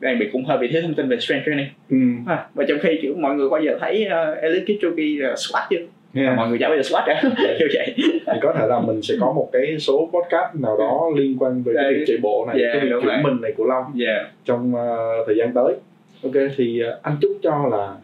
[0.00, 1.66] đang bị cũng hơi bị thiếu thông tin về strength training.
[1.90, 1.96] Ừ.
[2.32, 5.64] à, và trong khi kiểu mọi người bao giờ thấy uh, Eliud Kipchoge uh, squat
[5.70, 5.76] chưa
[6.14, 6.36] yeah.
[6.36, 7.22] mọi người chả bao giờ squat cả
[7.58, 7.94] kiểu vậy.
[7.96, 11.62] Thì có thể là mình sẽ có một cái số podcast nào đó liên quan
[11.62, 14.26] về cái việc chạy bộ này yeah, cái việc chuyển mình này của long yeah.
[14.44, 15.74] trong uh, thời gian tới.
[16.22, 17.94] Ok thì uh, anh chúc cho là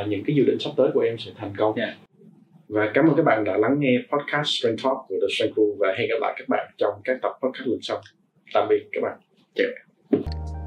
[0.00, 1.74] uh, những cái dự định sắp tới của em sẽ thành công.
[1.74, 1.90] Yeah.
[2.68, 5.76] và cảm ơn các bạn đã lắng nghe podcast Strength Talk của The Strength Crew
[5.78, 8.00] và hẹn gặp lại các bạn trong các tập podcast lần sau.
[8.54, 9.18] Tạm biệt các bạn.
[9.54, 10.59] Chào